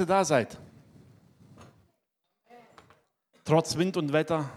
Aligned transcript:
ihr 0.00 0.06
da 0.06 0.24
seid. 0.24 0.58
Trotz 3.44 3.76
Wind 3.76 3.96
und 3.96 4.12
Wetter. 4.12 4.50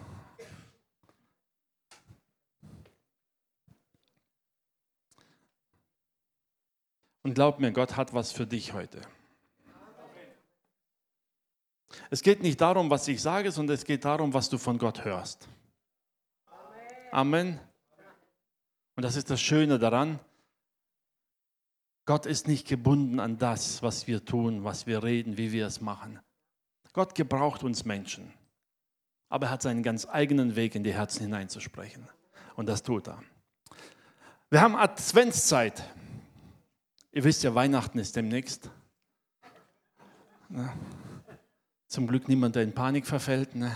Und 7.24 7.36
glaub 7.36 7.60
mir, 7.60 7.72
Gott 7.72 7.96
hat 7.96 8.14
was 8.14 8.32
für 8.32 8.46
dich 8.46 8.74
heute. 8.74 9.02
Es 12.10 12.22
geht 12.22 12.44
nicht 12.44 12.60
darum, 12.60 12.90
was 12.90 13.08
ich 13.08 13.22
sage, 13.22 13.52
sondern 13.52 13.76
es 13.76 13.86
geht 13.86 14.04
darum, 14.04 14.34
was 14.34 14.50
du 14.50 14.58
von 14.58 14.78
Gott 14.78 15.06
hörst. 15.06 15.48
Amen. 17.12 17.60
Und 18.96 19.04
das 19.04 19.16
ist 19.16 19.30
das 19.30 19.42
Schöne 19.42 19.80
daran. 19.80 20.20
Gott 22.06 22.26
ist 22.26 22.48
nicht 22.48 22.68
gebunden 22.68 23.20
an 23.20 23.38
das, 23.38 23.82
was 23.82 24.08
wir 24.08 24.26
tun, 24.26 24.64
was 24.64 24.88
wir 24.88 25.04
reden, 25.04 25.38
wie 25.38 25.52
wir 25.52 25.66
es 25.66 25.80
machen. 25.80 26.20
Gott 26.92 27.16
gebraucht 27.16 27.64
uns 27.64 27.86
Menschen. 27.86 28.34
Aber 29.30 29.48
er 29.48 29.52
hat 29.52 29.62
seinen 29.62 29.84
ganz 29.84 30.08
eigenen 30.08 30.56
Weg 30.56 30.76
in 30.76 30.84
die 30.84 30.94
Herzen 30.94 31.22
hineinzusprechen. 31.22 32.08
Und 32.56 32.68
das 32.68 32.84
tut 32.84 33.08
er. 33.08 33.24
Wir 34.50 34.62
haben 34.62 34.76
Adventszeit. 34.76 35.84
Ihr 37.12 37.24
wisst 37.24 37.44
ja, 37.44 37.56
Weihnachten 37.56 37.98
ist 37.98 38.16
demnächst. 38.16 38.70
Na, 40.50 40.74
zum 41.88 42.08
Glück 42.08 42.28
niemand, 42.28 42.56
der 42.56 42.64
in 42.64 42.74
Panik 42.74 43.08
verfällt, 43.08 43.56
ne? 43.56 43.76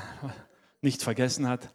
nicht 0.81 1.01
vergessen 1.01 1.47
hat. 1.47 1.73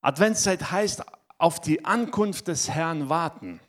Adventszeit 0.00 0.70
heißt 0.70 1.04
auf 1.38 1.60
die 1.60 1.84
Ankunft 1.84 2.48
des 2.48 2.68
Herrn 2.68 3.08
warten. 3.08 3.60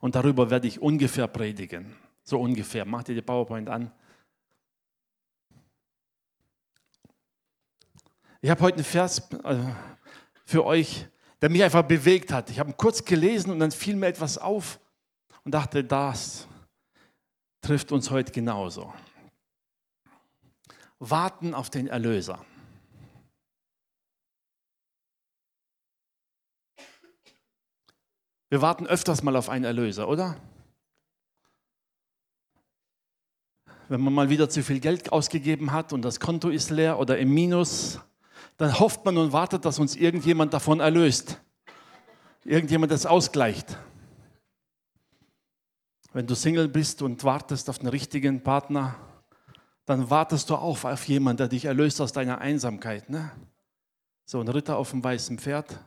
Und 0.00 0.14
darüber 0.14 0.50
werde 0.50 0.68
ich 0.68 0.80
ungefähr 0.80 1.26
predigen. 1.26 1.96
So 2.22 2.40
ungefähr. 2.40 2.84
Macht 2.84 3.08
ihr 3.08 3.14
die 3.14 3.22
PowerPoint 3.22 3.68
an. 3.68 3.90
Ich 8.40 8.50
habe 8.50 8.60
heute 8.60 8.76
einen 8.76 8.84
Vers 8.84 9.30
äh, 9.44 9.56
für 10.44 10.64
euch, 10.64 11.06
der 11.40 11.50
mich 11.50 11.62
einfach 11.62 11.82
bewegt 11.82 12.32
hat. 12.32 12.50
Ich 12.50 12.58
habe 12.58 12.70
ihn 12.70 12.76
kurz 12.76 13.04
gelesen 13.04 13.50
und 13.50 13.58
dann 13.58 13.72
fiel 13.72 13.96
mir 13.96 14.06
etwas 14.06 14.38
auf 14.38 14.78
und 15.44 15.52
dachte, 15.52 15.82
das 15.82 16.46
trifft 17.60 17.90
uns 17.90 18.10
heute 18.10 18.32
genauso. 18.32 18.92
Warten 21.00 21.54
auf 21.54 21.70
den 21.70 21.88
Erlöser. 21.88 22.44
Wir 28.50 28.62
warten 28.62 28.86
öfters 28.86 29.22
mal 29.22 29.36
auf 29.36 29.48
einen 29.48 29.64
Erlöser, 29.64 30.08
oder? 30.08 30.36
Wenn 33.88 34.00
man 34.00 34.12
mal 34.12 34.28
wieder 34.28 34.48
zu 34.48 34.62
viel 34.62 34.80
Geld 34.80 35.12
ausgegeben 35.12 35.72
hat 35.72 35.92
und 35.92 36.02
das 36.02 36.20
Konto 36.20 36.48
ist 36.48 36.70
leer 36.70 36.98
oder 36.98 37.18
im 37.18 37.32
Minus, 37.32 38.00
dann 38.56 38.78
hofft 38.78 39.04
man 39.04 39.16
und 39.16 39.32
wartet, 39.32 39.64
dass 39.64 39.78
uns 39.78 39.96
irgendjemand 39.96 40.52
davon 40.52 40.80
erlöst. 40.80 41.40
Irgendjemand 42.44 42.92
das 42.92 43.06
ausgleicht. 43.06 43.78
Wenn 46.12 46.26
du 46.26 46.34
Single 46.34 46.68
bist 46.68 47.02
und 47.02 47.22
wartest 47.24 47.68
auf 47.68 47.80
einen 47.80 47.88
richtigen 47.88 48.42
Partner, 48.42 48.96
dann 49.84 50.10
wartest 50.10 50.50
du 50.50 50.56
auch 50.56 50.84
auf 50.84 51.08
jemanden, 51.08 51.38
der 51.38 51.48
dich 51.48 51.66
erlöst 51.66 52.00
aus 52.00 52.12
deiner 52.12 52.38
Einsamkeit. 52.38 53.08
Ne? 53.10 53.30
So 54.24 54.40
ein 54.40 54.48
Ritter 54.48 54.76
auf 54.76 54.90
dem 54.90 55.04
weißen 55.04 55.38
Pferd 55.38 55.78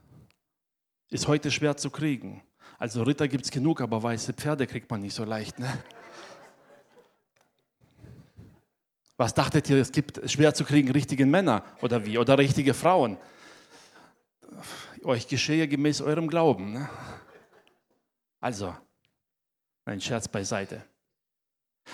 ist 1.10 1.28
heute 1.28 1.52
schwer 1.52 1.78
zu 1.78 1.90
kriegen. 1.90 2.42
Also 2.82 3.04
Ritter 3.04 3.28
gibt 3.28 3.46
es 3.46 3.52
genug, 3.52 3.80
aber 3.80 4.02
weiße 4.02 4.34
Pferde 4.34 4.66
kriegt 4.66 4.90
man 4.90 5.02
nicht 5.02 5.14
so 5.14 5.24
leicht. 5.24 5.60
Ne? 5.60 5.72
Was 9.18 9.36
dachtet 9.36 9.70
ihr, 9.70 9.78
es 9.78 9.92
gibt 9.92 10.20
schwer 10.28 10.56
zu 10.56 10.66
kriegen 10.66 10.90
richtige 10.90 11.28
Männer 11.28 11.64
oder 11.84 12.08
wie? 12.08 12.18
Oder 12.18 12.40
richtige 12.40 12.74
Frauen? 12.74 13.20
Euch 15.04 15.28
geschehe 15.28 15.68
gemäß 15.68 16.02
eurem 16.02 16.28
Glauben. 16.28 16.74
Ne? 16.74 16.90
Also, 18.40 18.76
ein 19.86 20.02
Scherz 20.02 20.28
beiseite. 20.28 20.84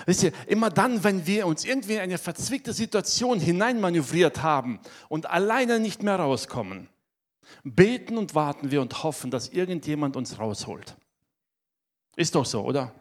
Wisst 0.06 0.24
ihr, 0.24 0.32
immer 0.48 0.70
dann, 0.70 1.04
wenn 1.04 1.28
wir 1.28 1.48
uns 1.48 1.66
irgendwie 1.66 1.96
in 1.96 2.00
eine 2.00 2.18
verzwickte 2.18 2.72
Situation 2.72 3.42
hineinmanövriert 3.42 4.42
haben 4.42 4.80
und 5.10 5.30
alleine 5.30 5.82
nicht 5.82 6.02
mehr 6.02 6.16
rauskommen, 6.16 6.88
beten 7.64 8.18
und 8.18 8.36
warten 8.36 8.72
wir 8.72 8.82
und 8.82 9.04
hoffen, 9.04 9.32
dass 9.32 9.50
irgendjemand 9.50 10.16
uns 10.16 10.40
rausholt. 10.40 10.96
Ist 12.16 12.36
doch 12.36 12.46
so, 12.46 12.64
oder? 12.64 12.94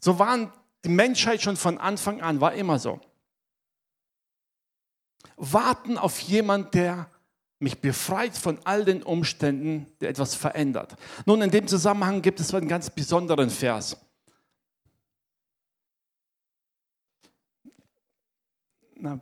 So 0.00 0.18
waren 0.18 0.52
die 0.84 0.88
Menschheit 0.90 1.42
schon 1.42 1.56
von 1.56 1.78
Anfang 1.78 2.20
an, 2.20 2.40
war 2.40 2.54
immer 2.54 2.78
so. 2.78 3.00
Warten 5.36 5.98
auf 5.98 6.18
jemand, 6.20 6.74
der 6.74 7.10
mich 7.58 7.80
befreit 7.80 8.36
von 8.36 8.58
all 8.64 8.84
den 8.84 9.02
Umständen, 9.02 9.86
der 10.00 10.10
etwas 10.10 10.34
verändert. 10.34 10.96
Nun, 11.24 11.42
in 11.42 11.50
dem 11.50 11.66
Zusammenhang 11.66 12.22
gibt 12.22 12.40
es 12.40 12.54
einen 12.54 12.68
ganz 12.68 12.90
besonderen 12.90 13.50
Vers. 13.50 13.96
Na, 18.98 19.20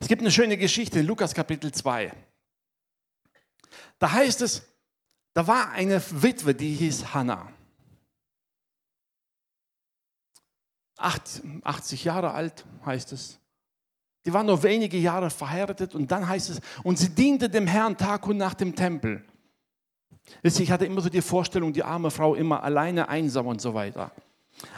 es 0.00 0.06
gibt 0.06 0.22
eine 0.22 0.30
schöne 0.30 0.56
Geschichte 0.56 1.00
in 1.00 1.06
Lukas 1.06 1.34
Kapitel 1.34 1.72
2. 1.72 2.12
Da 3.98 4.12
heißt 4.12 4.42
es, 4.42 4.62
da 5.34 5.46
war 5.46 5.70
eine 5.70 6.02
Witwe, 6.22 6.54
die 6.54 6.74
hieß 6.74 7.14
Hannah. 7.14 7.52
80 10.98 12.04
Jahre 12.04 12.32
alt 12.32 12.64
heißt 12.84 13.12
es. 13.12 13.38
Die 14.26 14.32
war 14.32 14.42
nur 14.42 14.62
wenige 14.62 14.98
Jahre 14.98 15.30
verheiratet 15.30 15.94
und 15.94 16.10
dann 16.10 16.28
heißt 16.28 16.50
es, 16.50 16.60
und 16.82 16.98
sie 16.98 17.10
diente 17.10 17.48
dem 17.48 17.66
Herrn 17.66 17.96
Tag 17.96 18.26
und 18.26 18.36
Nacht 18.36 18.60
im 18.60 18.74
Tempel. 18.74 19.24
Ich 20.42 20.70
hatte 20.70 20.84
immer 20.84 21.00
so 21.00 21.08
die 21.08 21.22
Vorstellung, 21.22 21.72
die 21.72 21.82
arme 21.82 22.10
Frau 22.10 22.34
immer 22.34 22.62
alleine, 22.62 23.08
einsam 23.08 23.46
und 23.46 23.60
so 23.60 23.72
weiter. 23.74 24.12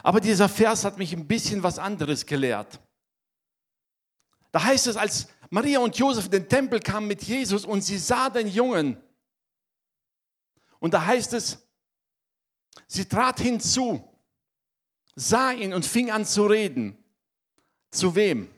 Aber 0.03 0.21
dieser 0.21 0.49
Vers 0.49 0.85
hat 0.85 0.99
mich 0.99 1.13
ein 1.13 1.27
bisschen 1.27 1.63
was 1.63 1.79
anderes 1.79 2.27
gelehrt. 2.27 2.79
Da 4.53 4.63
heißt 4.63 4.89
es, 4.89 4.97
als 4.97 5.29
Maria 5.49 5.81
und 5.81 5.97
Josef 5.97 6.27
in 6.27 6.33
den 6.33 6.49
Tempel 6.49 6.81
kamen 6.81 7.09
mit 7.09 7.23
Jesus 7.23 7.65
und 7.65 7.83
sie 7.83 7.99
sah 7.99 8.29
den 8.29 8.47
Jungen, 8.47 8.97
und 10.81 10.93
da 10.95 11.07
heißt 11.07 11.35
es, 11.35 11.59
sie 12.89 13.05
trat 13.05 13.39
hinzu, 13.39 14.03
sah 15.15 15.53
ihn 15.53 15.73
und 15.73 15.87
fing 15.87 16.11
an 16.11 16.25
zu 16.25 16.47
reden. 16.47 16.97
Zu 17.91 18.15
wem? 18.15 18.49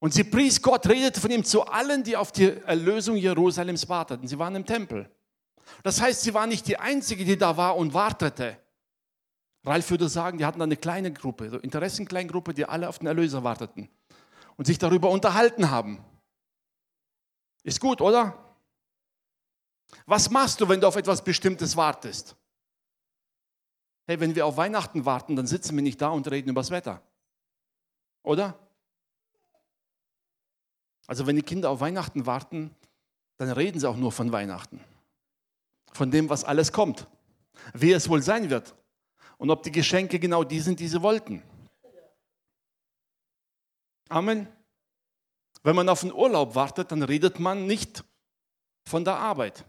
Und 0.00 0.14
sie 0.14 0.24
pries 0.24 0.62
Gott, 0.62 0.86
redete 0.88 1.20
von 1.20 1.30
ihm 1.30 1.44
zu 1.44 1.64
allen, 1.64 2.04
die 2.04 2.16
auf 2.16 2.30
die 2.30 2.50
Erlösung 2.62 3.16
Jerusalems 3.16 3.88
warteten. 3.88 4.28
Sie 4.28 4.38
waren 4.38 4.54
im 4.54 4.64
Tempel. 4.64 5.10
Das 5.82 6.00
heißt, 6.00 6.22
sie 6.22 6.34
war 6.34 6.46
nicht 6.46 6.66
die 6.68 6.78
Einzige, 6.78 7.24
die 7.24 7.36
da 7.36 7.56
war 7.56 7.76
und 7.76 7.94
wartete. 7.94 8.58
Ralf 9.64 9.90
würde 9.90 10.08
sagen, 10.08 10.38
die 10.38 10.46
hatten 10.46 10.62
eine 10.62 10.76
kleine 10.76 11.12
Gruppe, 11.12 11.50
so 11.50 11.58
Interessenkleingruppe, 11.58 12.54
die 12.54 12.64
alle 12.64 12.88
auf 12.88 13.00
den 13.00 13.08
Erlöser 13.08 13.42
warteten 13.42 13.88
und 14.56 14.66
sich 14.66 14.78
darüber 14.78 15.10
unterhalten 15.10 15.70
haben. 15.70 16.04
Ist 17.64 17.80
gut, 17.80 18.00
oder? 18.00 18.47
Was 20.06 20.30
machst 20.30 20.60
du, 20.60 20.68
wenn 20.68 20.80
du 20.80 20.86
auf 20.86 20.96
etwas 20.96 21.22
Bestimmtes 21.22 21.76
wartest? 21.76 22.36
Hey, 24.06 24.20
wenn 24.20 24.34
wir 24.34 24.46
auf 24.46 24.56
Weihnachten 24.56 25.04
warten, 25.04 25.36
dann 25.36 25.46
sitzen 25.46 25.76
wir 25.76 25.82
nicht 25.82 26.00
da 26.00 26.08
und 26.08 26.30
reden 26.30 26.48
über 26.48 26.60
das 26.60 26.70
Wetter. 26.70 27.02
Oder? 28.22 28.58
Also 31.06 31.26
wenn 31.26 31.36
die 31.36 31.42
Kinder 31.42 31.70
auf 31.70 31.80
Weihnachten 31.80 32.26
warten, 32.26 32.74
dann 33.36 33.50
reden 33.50 33.80
sie 33.80 33.88
auch 33.88 33.96
nur 33.96 34.12
von 34.12 34.32
Weihnachten. 34.32 34.82
Von 35.92 36.10
dem, 36.10 36.28
was 36.28 36.44
alles 36.44 36.72
kommt. 36.72 37.06
Wie 37.72 37.92
es 37.92 38.08
wohl 38.08 38.22
sein 38.22 38.50
wird. 38.50 38.74
Und 39.36 39.50
ob 39.50 39.62
die 39.62 39.72
Geschenke 39.72 40.18
genau 40.18 40.44
die 40.44 40.60
sind, 40.60 40.80
die 40.80 40.88
sie 40.88 41.02
wollten. 41.02 41.42
Amen. 44.08 44.48
Wenn 45.62 45.76
man 45.76 45.88
auf 45.88 46.00
den 46.00 46.12
Urlaub 46.12 46.54
wartet, 46.54 46.92
dann 46.92 47.02
redet 47.02 47.38
man 47.38 47.66
nicht 47.66 48.04
von 48.86 49.04
der 49.04 49.16
Arbeit. 49.16 49.64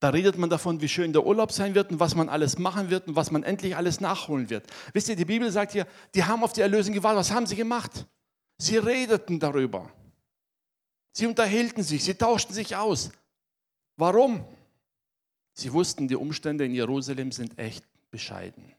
Da 0.00 0.08
redet 0.08 0.38
man 0.38 0.48
davon, 0.48 0.80
wie 0.80 0.88
schön 0.88 1.12
der 1.12 1.26
Urlaub 1.26 1.52
sein 1.52 1.74
wird 1.74 1.92
und 1.92 2.00
was 2.00 2.14
man 2.14 2.30
alles 2.30 2.58
machen 2.58 2.88
wird 2.88 3.06
und 3.06 3.16
was 3.16 3.30
man 3.30 3.42
endlich 3.42 3.76
alles 3.76 4.00
nachholen 4.00 4.48
wird. 4.48 4.66
Wisst 4.94 5.10
ihr, 5.10 5.16
die 5.16 5.26
Bibel 5.26 5.52
sagt 5.52 5.72
hier, 5.72 5.86
die 6.14 6.24
haben 6.24 6.42
auf 6.42 6.54
die 6.54 6.62
Erlösung 6.62 6.94
gewartet. 6.94 7.20
Was 7.20 7.30
haben 7.30 7.46
sie 7.46 7.56
gemacht? 7.56 8.06
Sie 8.56 8.78
redeten 8.78 9.38
darüber. 9.38 9.90
Sie 11.12 11.26
unterhielten 11.26 11.82
sich, 11.82 12.02
sie 12.02 12.14
tauschten 12.14 12.54
sich 12.54 12.76
aus. 12.76 13.10
Warum? 13.96 14.44
Sie 15.52 15.70
wussten, 15.72 16.08
die 16.08 16.16
Umstände 16.16 16.64
in 16.64 16.74
Jerusalem 16.74 17.30
sind 17.30 17.58
echt 17.58 17.84
bescheiden. 18.10 18.72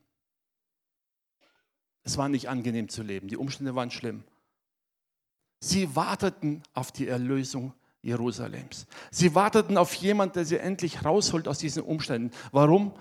Es 2.04 2.18
war 2.18 2.30
nicht 2.30 2.50
angenehm 2.50 2.90
zu 2.90 3.04
leben, 3.04 3.28
die 3.28 3.38
Umstände 3.38 3.76
waren 3.76 3.92
schlimm. 3.92 4.24
Sie 5.60 5.96
warteten 5.96 6.64
auf 6.74 6.92
die 6.92 7.08
Erlösung 7.08 7.74
Jerusalems. 8.02 8.88
Sie 9.12 9.36
warteten 9.36 9.78
auf 9.78 9.94
jemanden, 9.94 10.34
der 10.34 10.46
sie 10.46 10.58
endlich 10.58 11.06
rausholt 11.06 11.48
aus 11.48 11.60
diesen 11.60 11.84
Umständen. 11.84 12.32
Warum? 12.52 12.94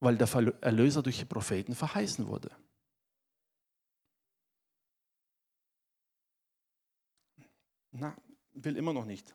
weil 0.00 0.16
der 0.16 0.28
Erlöser 0.62 1.02
durch 1.02 1.18
die 1.18 1.26
Propheten 1.26 1.74
verheißen 1.74 2.26
wurde. 2.26 2.50
Na, 7.92 8.16
will 8.54 8.76
immer 8.76 8.92
noch 8.92 9.04
nicht. 9.04 9.34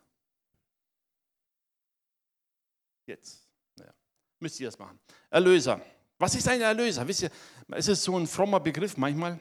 Jetzt. 3.06 3.48
Naja. 3.76 3.94
Müsst 4.40 4.60
ihr 4.60 4.68
das 4.68 4.80
machen. 4.80 5.00
Erlöser. 5.30 5.80
Was 6.18 6.34
ist 6.34 6.48
ein 6.48 6.62
Erlöser? 6.62 7.08
Wisst 7.08 7.24
ihr, 7.24 7.32
es 7.70 7.88
ist 7.88 8.04
so 8.04 8.18
ein 8.18 8.26
frommer 8.26 8.60
Begriff 8.60 8.98
manchmal, 8.98 9.40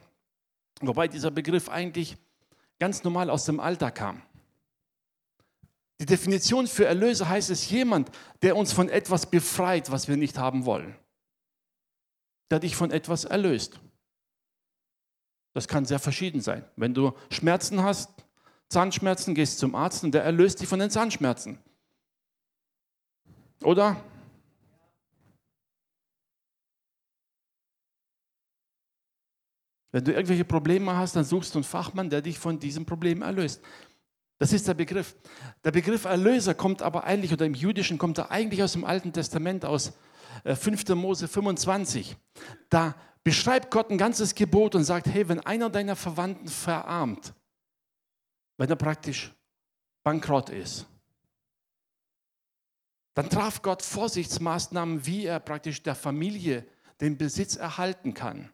wobei 0.81 1.09
dieser 1.09 1.31
Begriff 1.31 1.69
eigentlich 1.69 2.17
ganz 2.79 3.03
normal 3.05 3.31
aus 3.31 3.47
dem 3.47 3.61
Alltag 3.61 3.95
kam. 3.95 4.23
Die 6.01 6.07
Definition 6.07 6.67
für 6.67 6.87
Erlöser 6.87 7.29
heißt 7.29 7.51
es 7.51 7.71
jemand, 7.71 8.11
der 8.43 8.57
uns 8.57 8.73
von 8.73 8.89
etwas 8.89 9.31
befreit, 9.31 9.91
was 9.91 10.09
wir 10.09 10.17
nicht 10.17 10.39
haben 10.39 10.65
wollen. 10.65 10.97
Der 12.51 12.59
dich 12.59 12.75
von 12.75 12.91
etwas 12.91 13.25
erlöst. 13.25 13.81
Das 15.53 15.69
kann 15.69 15.85
sehr 15.85 16.01
verschieden 16.01 16.41
sein. 16.41 16.65
Wenn 16.77 16.95
du 16.95 17.13
Schmerzen 17.31 17.83
hast, 17.83 18.11
Zahnschmerzen, 18.69 19.35
gehst 19.35 19.61
zum 19.61 19.77
Arzt 19.77 20.03
und 20.03 20.13
der 20.13 20.25
erlöst 20.25 20.61
dich 20.61 20.69
von 20.69 20.81
den 20.81 20.91
Zahnschmerzen. 20.91 21.59
Oder? 23.63 24.03
Wenn 29.93 30.05
du 30.05 30.13
irgendwelche 30.13 30.45
Probleme 30.45 30.97
hast, 30.97 31.15
dann 31.15 31.25
suchst 31.25 31.55
du 31.55 31.59
einen 31.59 31.65
Fachmann, 31.65 32.11
der 32.11 32.21
dich 32.21 32.37
von 32.37 32.59
diesem 32.59 32.85
Problem 32.85 33.23
erlöst. 33.23 33.63
Das 34.39 34.53
ist 34.53 34.67
der 34.67 34.75
Begriff. 34.75 35.15
Der 35.63 35.71
Begriff 35.71 36.05
Erlöser 36.05 36.55
kommt 36.55 36.83
aber 36.83 37.05
eigentlich, 37.05 37.33
oder 37.33 37.47
im 37.47 37.55
Jüdischen 37.55 37.99
kommt 37.99 38.19
er 38.19 38.31
eigentlich 38.31 38.63
aus 38.63 38.73
dem 38.73 38.85
Alten 38.85 39.13
Testament, 39.13 39.65
aus 39.65 39.93
5. 40.45 40.89
Äh, 40.89 40.95
Mose 40.95 41.29
25. 41.29 42.17
Da 42.69 42.95
beschreibt 43.23 43.71
Gott 43.71 43.91
ein 43.91 43.99
ganzes 43.99 44.35
Gebot 44.35 44.75
und 44.75 44.85
sagt, 44.85 45.07
hey, 45.07 45.29
wenn 45.29 45.41
einer 45.41 45.71
deiner 45.71 45.97
Verwandten 45.97 46.49
verarmt, 46.49 47.33
wenn 48.57 48.69
er 48.69 48.77
praktisch 48.77 49.33
bankrott 50.03 50.51
ist, 50.51 50.87
dann 53.15 53.31
traf 53.31 53.63
Gott 53.63 53.83
Vorsichtsmaßnahmen, 53.83 55.07
wie 55.07 55.25
er 55.25 55.39
praktisch 55.39 55.83
der 55.83 55.95
Familie 55.95 56.67
den 57.01 57.17
Besitz 57.17 57.57
erhalten 57.57 58.13
kann. 58.13 58.51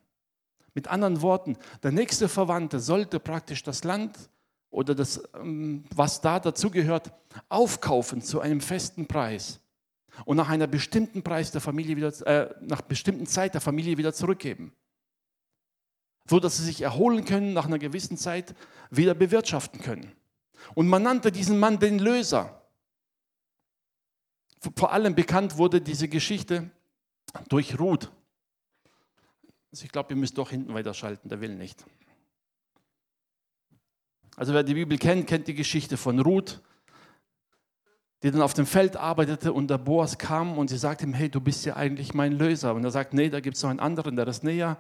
Mit 0.74 0.88
anderen 0.88 1.22
Worten, 1.22 1.56
der 1.82 1.92
nächste 1.92 2.28
Verwandte 2.28 2.78
sollte 2.78 3.18
praktisch 3.18 3.62
das 3.62 3.84
Land 3.84 4.30
oder 4.70 4.94
das, 4.94 5.22
ähm, 5.34 5.84
was 5.94 6.20
da 6.20 6.40
dazugehört, 6.40 7.12
aufkaufen 7.49 8.22
zu 8.22 8.40
einem 8.40 8.61
festen 8.61 9.06
Preis 9.06 9.61
und 10.25 10.37
nach 10.37 10.49
einer 10.49 10.67
bestimmten 10.67 11.22
Preis 11.22 11.50
der 11.50 11.61
Familie 11.61 11.96
wieder, 11.96 12.26
äh, 12.26 12.55
nach 12.61 12.82
bestimmten 12.82 13.26
Zeit 13.26 13.55
der 13.55 13.61
Familie 13.61 13.99
wieder 13.99 14.12
zurückgeben, 14.12 14.72
so 16.28 16.40
dass 16.40 16.56
sie 16.56 16.64
sich 16.64 16.82
erholen 16.82 17.25
können, 17.25 17.52
nach 17.52 17.67
einer 17.67 17.78
gewissen 17.78 18.17
Zeit 18.17 18.55
wieder 18.90 19.14
bewirtschaften 19.14 19.81
können. 19.81 20.12
Und 20.75 20.88
man 20.88 21.02
nannte 21.02 21.32
diesen 21.32 21.58
Mann 21.58 21.78
den 21.78 21.99
Löser. 21.99 22.62
Vor 24.76 24.93
allem 24.93 25.14
bekannt 25.14 25.56
wurde 25.56 25.81
diese 25.81 26.06
Geschichte 26.08 26.70
durch 27.49 27.78
Ruth. 27.78 28.11
Also 29.73 29.84
ich 29.84 29.93
glaube, 29.93 30.11
ihr 30.11 30.16
müsst 30.16 30.37
doch 30.37 30.50
hinten 30.50 30.75
weiterschalten, 30.75 31.28
der 31.28 31.40
will 31.40 31.55
nicht. 31.55 31.84
Also 34.40 34.54
wer 34.54 34.62
die 34.62 34.72
Bibel 34.72 34.96
kennt, 34.96 35.26
kennt 35.26 35.48
die 35.48 35.54
Geschichte 35.54 35.98
von 35.98 36.19
Ruth, 36.19 36.62
die 38.22 38.31
dann 38.31 38.40
auf 38.40 38.54
dem 38.54 38.64
Feld 38.64 38.96
arbeitete 38.96 39.52
und 39.52 39.69
der 39.69 39.76
Boas 39.76 40.16
kam 40.16 40.56
und 40.56 40.70
sie 40.70 40.78
sagte 40.78 41.04
ihm, 41.04 41.12
hey, 41.12 41.28
du 41.28 41.42
bist 41.42 41.66
ja 41.66 41.76
eigentlich 41.76 42.14
mein 42.14 42.32
Löser. 42.32 42.75
Und 42.75 42.82
er 42.82 42.90
sagt, 42.90 43.12
nee, 43.12 43.28
da 43.28 43.40
gibt 43.40 43.58
es 43.58 43.62
noch 43.62 43.69
einen 43.69 43.81
anderen, 43.81 44.16
der 44.16 44.26
ist 44.28 44.42
näher. 44.42 44.78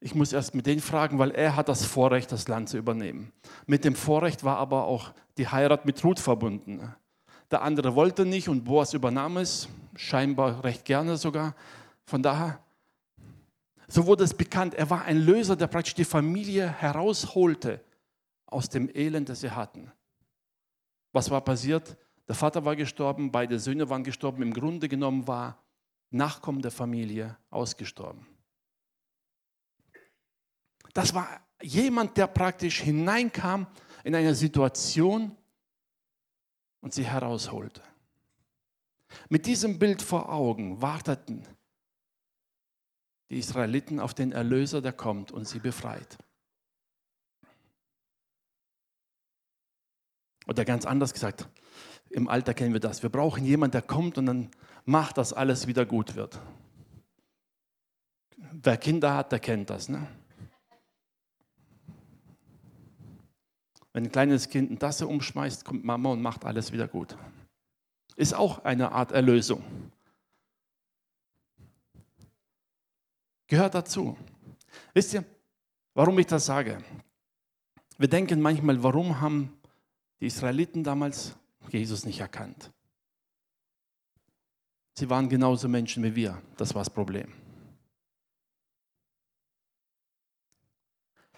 Ich 0.00 0.16
muss 0.16 0.32
erst 0.32 0.56
mit 0.56 0.66
denen 0.66 0.80
fragen, 0.80 1.20
weil 1.20 1.30
er 1.30 1.54
hat 1.54 1.68
das 1.68 1.84
Vorrecht, 1.84 2.32
das 2.32 2.48
Land 2.48 2.68
zu 2.68 2.76
übernehmen. 2.76 3.30
Mit 3.66 3.84
dem 3.84 3.94
Vorrecht 3.94 4.42
war 4.42 4.56
aber 4.56 4.86
auch 4.86 5.12
die 5.38 5.46
Heirat 5.46 5.86
mit 5.86 6.02
Ruth 6.02 6.18
verbunden. 6.18 6.92
Der 7.52 7.62
andere 7.62 7.94
wollte 7.94 8.26
nicht 8.26 8.48
und 8.48 8.64
Boas 8.64 8.94
übernahm 8.94 9.36
es, 9.36 9.68
scheinbar 9.94 10.64
recht 10.64 10.84
gerne 10.84 11.16
sogar. 11.18 11.54
Von 12.04 12.20
daher, 12.20 12.58
so 13.86 14.06
wurde 14.06 14.24
es 14.24 14.34
bekannt, 14.34 14.74
er 14.74 14.90
war 14.90 15.04
ein 15.04 15.18
Löser, 15.18 15.54
der 15.54 15.68
praktisch 15.68 15.94
die 15.94 16.04
Familie 16.04 16.68
herausholte 16.68 17.80
aus 18.46 18.68
dem 18.68 18.88
Elend, 18.94 19.28
das 19.28 19.40
sie 19.40 19.50
hatten. 19.50 19.92
Was 21.12 21.30
war 21.30 21.40
passiert? 21.40 21.96
Der 22.28 22.34
Vater 22.34 22.64
war 22.64 22.76
gestorben, 22.76 23.30
beide 23.30 23.58
Söhne 23.58 23.88
waren 23.88 24.04
gestorben. 24.04 24.42
Im 24.42 24.52
Grunde 24.52 24.88
genommen 24.88 25.26
war 25.26 25.62
Nachkommen 26.10 26.62
der 26.62 26.70
Familie 26.70 27.36
ausgestorben. 27.50 28.26
Das 30.94 31.14
war 31.14 31.28
jemand, 31.60 32.16
der 32.16 32.26
praktisch 32.26 32.80
hineinkam 32.80 33.66
in 34.04 34.14
eine 34.14 34.34
Situation 34.34 35.36
und 36.80 36.94
sie 36.94 37.04
herausholte. 37.04 37.82
Mit 39.28 39.46
diesem 39.46 39.78
Bild 39.78 40.02
vor 40.02 40.32
Augen 40.32 40.80
warteten 40.80 41.46
die 43.30 43.38
Israeliten 43.38 43.98
auf 43.98 44.14
den 44.14 44.32
Erlöser, 44.32 44.80
der 44.80 44.92
kommt 44.92 45.32
und 45.32 45.48
sie 45.48 45.58
befreit. 45.58 46.16
Oder 50.46 50.64
ganz 50.64 50.86
anders 50.86 51.12
gesagt, 51.12 51.48
im 52.10 52.28
Alter 52.28 52.54
kennen 52.54 52.72
wir 52.72 52.80
das. 52.80 53.02
Wir 53.02 53.10
brauchen 53.10 53.44
jemanden, 53.44 53.72
der 53.72 53.82
kommt 53.82 54.16
und 54.18 54.26
dann 54.26 54.50
macht, 54.84 55.18
dass 55.18 55.32
alles 55.32 55.66
wieder 55.66 55.84
gut 55.84 56.14
wird. 56.14 56.40
Wer 58.36 58.76
Kinder 58.76 59.14
hat, 59.14 59.32
der 59.32 59.40
kennt 59.40 59.70
das. 59.70 59.88
Ne? 59.88 60.06
Wenn 63.92 64.04
ein 64.04 64.12
kleines 64.12 64.48
Kind 64.48 64.70
eine 64.70 64.78
Tasse 64.78 65.06
umschmeißt, 65.06 65.64
kommt 65.64 65.84
Mama 65.84 66.10
und 66.10 66.22
macht 66.22 66.44
alles 66.44 66.72
wieder 66.72 66.86
gut. 66.86 67.16
Ist 68.14 68.34
auch 68.34 68.64
eine 68.64 68.92
Art 68.92 69.12
Erlösung. 69.12 69.62
Gehört 73.46 73.74
dazu. 73.74 74.16
Wisst 74.92 75.14
ihr, 75.14 75.24
warum 75.94 76.18
ich 76.18 76.26
das 76.26 76.46
sage? 76.46 76.78
Wir 77.98 78.08
denken 78.08 78.40
manchmal, 78.40 78.82
warum 78.82 79.20
haben 79.20 79.55
die 80.20 80.26
Israeliten 80.26 80.82
damals 80.84 81.36
Jesus 81.70 82.04
nicht 82.04 82.20
erkannt. 82.20 82.72
Sie 84.94 85.10
waren 85.10 85.28
genauso 85.28 85.68
Menschen 85.68 86.02
wie 86.02 86.14
wir. 86.14 86.42
Das 86.56 86.74
war 86.74 86.80
das 86.80 86.90
Problem. 86.90 87.32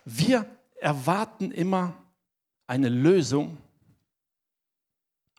Wir 0.04 0.48
erwarten 0.76 1.50
immer 1.50 2.00
eine 2.66 2.88
Lösung, 2.88 3.58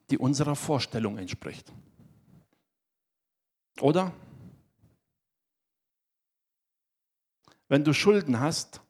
die 0.10 0.18
unserer 0.18 0.56
Vorstellung 0.56 1.18
entspricht. 1.18 1.72
Oder? 3.80 4.14
Wenn 7.68 7.84
du 7.84 7.94
Schulden 7.94 8.40
hast, 8.40 8.82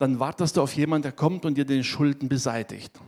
dann 0.00 0.18
wartest 0.18 0.56
du 0.56 0.62
auf 0.62 0.74
jemanden, 0.74 1.02
der 1.02 1.12
kommt 1.12 1.44
und 1.44 1.56
dir 1.56 1.66
den 1.66 1.84
Schulden 1.84 2.30
beseitigt. 2.30 2.98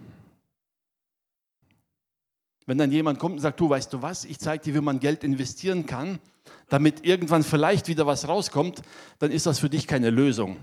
Wenn 2.66 2.76
dann 2.76 2.92
jemand 2.92 3.18
kommt 3.18 3.36
und 3.36 3.40
sagt, 3.40 3.58
du 3.60 3.70
weißt 3.70 3.94
du 3.94 4.02
was, 4.02 4.26
ich 4.26 4.38
zeige 4.38 4.62
dir, 4.62 4.74
wie 4.74 4.82
man 4.82 5.00
Geld 5.00 5.24
investieren 5.24 5.86
kann, 5.86 6.18
damit 6.68 7.06
irgendwann 7.06 7.44
vielleicht 7.44 7.88
wieder 7.88 8.06
was 8.06 8.28
rauskommt, 8.28 8.82
dann 9.18 9.30
ist 9.30 9.46
das 9.46 9.58
für 9.58 9.70
dich 9.70 9.86
keine 9.86 10.10
Lösung. 10.10 10.58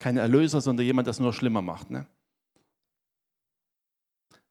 Keine 0.00 0.18
Erlöser, 0.18 0.60
sondern 0.60 0.84
jemand, 0.84 1.06
der 1.06 1.12
es 1.12 1.20
nur 1.20 1.32
schlimmer 1.32 1.62
macht. 1.62 1.92
Ne? 1.92 2.04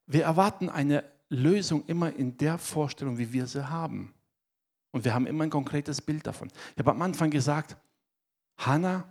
Wir 0.05 0.23
erwarten 0.23 0.69
eine 0.69 1.03
Lösung 1.27 1.83
immer 1.87 2.15
in 2.15 2.37
der 2.37 2.57
Vorstellung, 2.57 3.17
wie 3.17 3.33
wir 3.33 3.45
sie 3.45 3.69
haben. 3.69 4.13
Und 4.91 5.03
wir 5.03 5.13
haben 5.13 5.27
immer 5.27 5.43
ein 5.43 5.49
konkretes 5.49 5.99
Bild 5.99 6.25
davon. 6.25 6.47
Ich 6.47 6.79
habe 6.79 6.91
am 6.91 7.01
Anfang 7.01 7.29
gesagt, 7.29 7.75
Hannah 8.57 9.03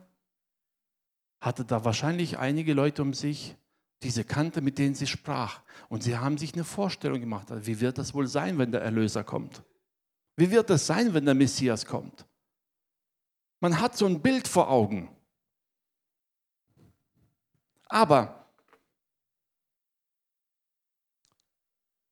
hatte 1.41 1.65
da 1.65 1.85
wahrscheinlich 1.85 2.39
einige 2.39 2.75
Leute 2.75 3.03
um 3.03 3.15
sich, 3.15 3.57
die 4.03 4.11
sie 4.11 4.25
kannte, 4.25 4.61
mit 4.61 4.79
denen 4.79 4.95
sie 4.95 5.07
sprach. 5.07 5.61
Und 5.89 6.03
sie 6.03 6.17
haben 6.17 6.39
sich 6.39 6.55
eine 6.55 6.65
Vorstellung 6.65 7.21
gemacht, 7.21 7.49
wie 7.51 7.81
wird 7.81 7.99
das 7.99 8.15
wohl 8.15 8.27
sein, 8.27 8.59
wenn 8.59 8.73
der 8.73 8.83
Erlöser 8.83 9.25
kommt? 9.25 9.63
Wie 10.37 10.51
wird 10.51 10.71
das 10.71 10.87
sein, 10.87 11.13
wenn 11.13 11.25
der 11.25 11.35
Messias 11.35 11.85
kommt? 11.85 12.27
Man 13.61 13.81
hat 13.81 13.97
so 13.97 14.07
ein 14.07 14.23
Bild 14.23 14.49
vor 14.49 14.71
Augen. 14.71 15.15
Aber 17.89 18.47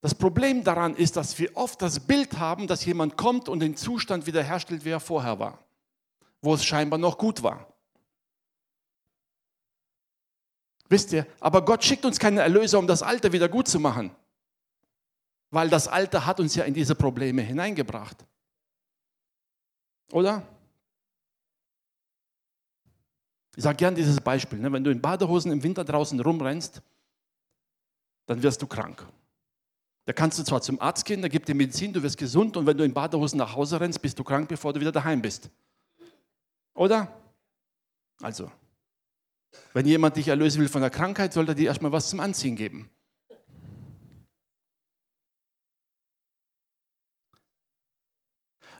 das 0.03 0.15
Problem 0.15 0.63
daran 0.63 0.95
ist, 0.95 1.17
dass 1.17 1.39
wir 1.39 1.57
oft 1.57 1.81
das 1.81 2.01
Bild 2.01 2.39
haben, 2.39 2.67
dass 2.67 2.85
jemand 2.85 3.17
kommt 3.17 3.49
und 3.49 3.61
den 3.61 3.77
Zustand 3.77 4.27
wiederherstellt, 4.27 4.85
wie 4.85 4.91
er 4.91 5.01
vorher 5.01 5.39
war, 5.39 5.65
wo 6.43 6.53
es 6.55 6.65
scheinbar 6.65 6.99
noch 6.99 7.17
gut 7.17 7.43
war. 7.43 7.78
Wisst 10.89 11.13
ihr, 11.13 11.27
aber 11.41 11.65
Gott 11.65 11.85
schickt 11.85 12.05
uns 12.05 12.19
keine 12.19 12.41
Erlöser, 12.41 12.79
um 12.79 12.87
das 12.87 13.03
Alte 13.03 13.33
wieder 13.33 13.49
gut 13.49 13.69
zu 13.69 13.79
machen. 13.79 14.11
Weil 15.51 15.69
das 15.69 15.89
Alte 15.89 16.27
hat 16.27 16.41
uns 16.41 16.55
ja 16.55 16.65
in 16.65 16.75
diese 16.75 16.95
Probleme 16.95 17.43
hineingebracht. 17.43 18.25
Oder? 20.13 20.43
Ich 23.57 23.63
sage 23.65 23.77
gern 23.77 23.95
dieses 23.95 24.21
Beispiel. 24.21 24.59
Ne? 24.59 24.73
Wenn 24.73 24.85
du 24.85 24.91
in 24.91 25.01
Badehosen 25.01 25.53
im 25.53 25.63
Winter 25.63 25.85
draußen 25.85 26.19
rumrennst, 26.21 26.81
dann 28.27 28.43
wirst 28.43 28.63
du 28.63 28.67
krank. 28.67 29.05
Da 30.05 30.13
kannst 30.15 30.39
du 30.39 30.43
zwar 30.43 30.63
zum 30.63 30.81
Arzt 30.81 31.05
gehen, 31.05 31.21
der 31.21 31.29
gibt 31.29 31.49
dir 31.49 31.55
Medizin, 31.55 31.93
du 31.93 32.03
wirst 32.03 32.17
gesund 32.17 32.57
und 32.57 32.67
wenn 32.67 32.79
du 32.79 32.85
in 32.85 32.95
Badehosen 32.95 33.37
nach 33.37 33.55
Hause 33.55 33.79
rennst, 33.79 34.01
bist 34.01 34.19
du 34.19 34.25
krank, 34.25 34.49
bevor 34.49 34.73
du 34.73 34.81
wieder 34.81 34.93
daheim 34.93 35.21
bist. 35.21 35.51
Oder? 36.73 37.13
Also, 38.23 38.51
wenn 39.73 39.87
jemand 39.87 40.17
dich 40.17 40.29
erlösen 40.29 40.61
will 40.61 40.69
von 40.69 40.81
der 40.81 40.91
Krankheit, 40.91 41.33
sollte 41.33 41.53
er 41.53 41.55
dir 41.55 41.69
erstmal 41.69 41.93
was 41.93 42.09
zum 42.09 42.21
Anziehen 42.21 42.57
geben. 42.57 42.91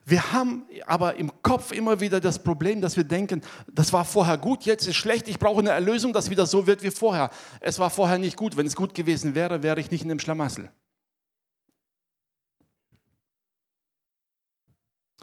Wir 0.09 0.33
haben 0.33 0.67
aber 0.87 1.17
im 1.17 1.31
Kopf 1.43 1.71
immer 1.71 2.01
wieder 2.01 2.19
das 2.19 2.43
Problem, 2.43 2.81
dass 2.81 2.97
wir 2.97 3.05
denken, 3.05 3.43
das 3.71 3.93
war 3.93 4.07
vorher 4.07 4.39
gut, 4.39 4.65
jetzt 4.65 4.87
ist 4.87 4.97
schlecht, 4.97 5.29
ich 5.29 5.39
brauche 5.39 5.61
eine 5.61 5.69
Erlösung, 5.69 6.15
dass 6.15 6.31
wieder 6.31 6.47
so 6.47 6.67
wird 6.67 6.83
wie 6.83 6.91
vorher. 6.91 7.29
Es 7.61 7.79
war 7.79 7.91
vorher 7.91 8.17
nicht 8.17 8.35
gut. 8.35 8.57
Wenn 8.57 8.67
es 8.67 8.75
gut 8.75 8.95
gewesen 8.95 9.35
wäre, 9.35 9.63
wäre 9.63 9.79
ich 9.81 9.91
nicht 9.91 10.03
in 10.03 10.09
dem 10.09 10.19
Schlamassel. 10.19 10.73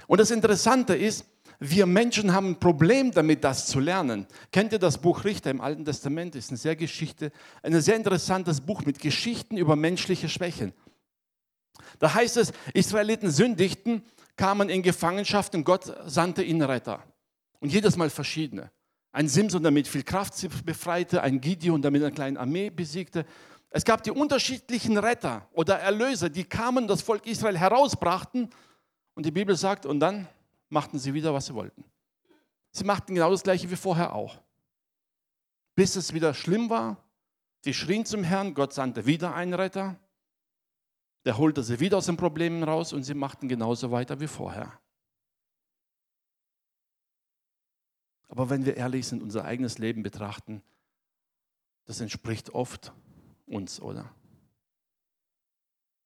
Und 0.06 0.20
das 0.20 0.30
Interessante 0.30 0.96
ist, 0.96 1.26
wir 1.60 1.86
Menschen 1.86 2.34
haben 2.34 2.52
ein 2.52 2.60
Problem 2.60 3.12
damit, 3.12 3.44
das 3.44 3.68
zu 3.68 3.80
lernen. 3.80 4.28
Kennt 4.52 4.74
ihr 4.74 4.80
das 4.80 4.98
Buch 4.98 5.24
Richter 5.24 5.52
im 5.52 5.62
Alten 5.62 5.86
Testament? 5.86 6.36
Ist 6.36 6.50
eine 6.50 6.58
sehr 6.58 6.76
Geschichte, 6.76 7.32
ein 7.64 7.80
sehr 7.82 7.96
interessantes 7.96 8.62
Buch 8.62 8.86
mit 8.86 9.00
Geschichten 9.00 9.58
über 9.58 9.76
menschliche 9.76 10.30
Schwächen. 10.30 10.74
Da 12.00 12.14
heißt 12.14 12.38
es, 12.38 12.52
Israeliten 12.74 13.32
sündigten, 13.32 14.04
kamen 14.36 14.70
in 14.70 14.82
Gefangenschaft 14.82 15.56
und 15.56 15.64
Gott 15.64 15.94
sandte 16.06 16.44
ihnen 16.44 16.62
Retter. 16.62 17.04
Und 17.60 17.72
jedes 17.72 17.96
Mal 17.96 18.10
verschiedene. 18.10 18.70
Ein 19.12 19.30
Simson, 19.30 19.64
der 19.64 19.72
mit 19.72 19.88
viel 19.88 20.04
Kraft 20.04 20.34
befreite, 20.66 21.24
ein 21.24 21.40
Gideon, 21.40 21.82
der 21.82 21.90
mit 21.90 22.02
einer 22.04 22.12
kleinen 22.12 22.36
Armee 22.36 22.70
besiegte. 22.70 23.26
Es 23.70 23.86
gab 23.86 24.04
die 24.04 24.12
unterschiedlichen 24.12 24.98
Retter 24.98 25.48
oder 25.54 25.80
Erlöser, 25.80 26.30
die 26.30 26.44
kamen 26.44 26.88
das 26.88 27.02
Volk 27.02 27.26
Israel 27.26 27.58
herausbrachten. 27.58 28.50
Und 29.14 29.26
die 29.26 29.32
Bibel 29.32 29.56
sagt, 29.56 29.86
und 29.86 30.02
dann 30.02 30.28
machten 30.70 31.00
sie 31.00 31.14
wieder, 31.14 31.34
was 31.34 31.48
sie 31.48 31.56
wollten. 31.56 31.84
Sie 32.72 32.84
machten 32.84 33.16
genau 33.16 33.32
das 33.32 33.44
gleiche 33.44 33.70
wie 33.70 33.76
vorher 33.76 34.14
auch. 34.14 34.42
Bis 35.76 35.96
es 35.96 36.14
wieder 36.14 36.34
schlimm 36.34 36.70
war, 36.70 37.04
sie 37.62 37.74
schrien 37.74 38.06
zum 38.06 38.24
Herrn, 38.24 38.54
Gott 38.54 38.74
sandte 38.74 39.06
wieder 39.06 39.34
einen 39.34 39.54
Retter, 39.54 40.00
der 41.26 41.38
holte 41.38 41.64
sie 41.64 41.80
wieder 41.80 41.98
aus 41.98 42.06
den 42.06 42.18
Problemen 42.18 42.64
raus 42.64 42.94
und 42.94 43.04
sie 43.04 43.14
machten 43.14 43.48
genauso 43.48 43.92
weiter 43.92 44.20
wie 44.20 44.28
vorher. 44.28 44.80
Aber 48.28 48.50
wenn 48.50 48.66
wir 48.66 48.78
ehrlich 48.78 49.08
sind, 49.08 49.24
unser 49.24 49.46
eigenes 49.46 49.78
Leben 49.78 50.04
betrachten, 50.04 50.62
das 51.86 52.02
entspricht 52.02 52.50
oft 52.50 52.94
uns, 53.46 53.80
oder? 53.80 54.14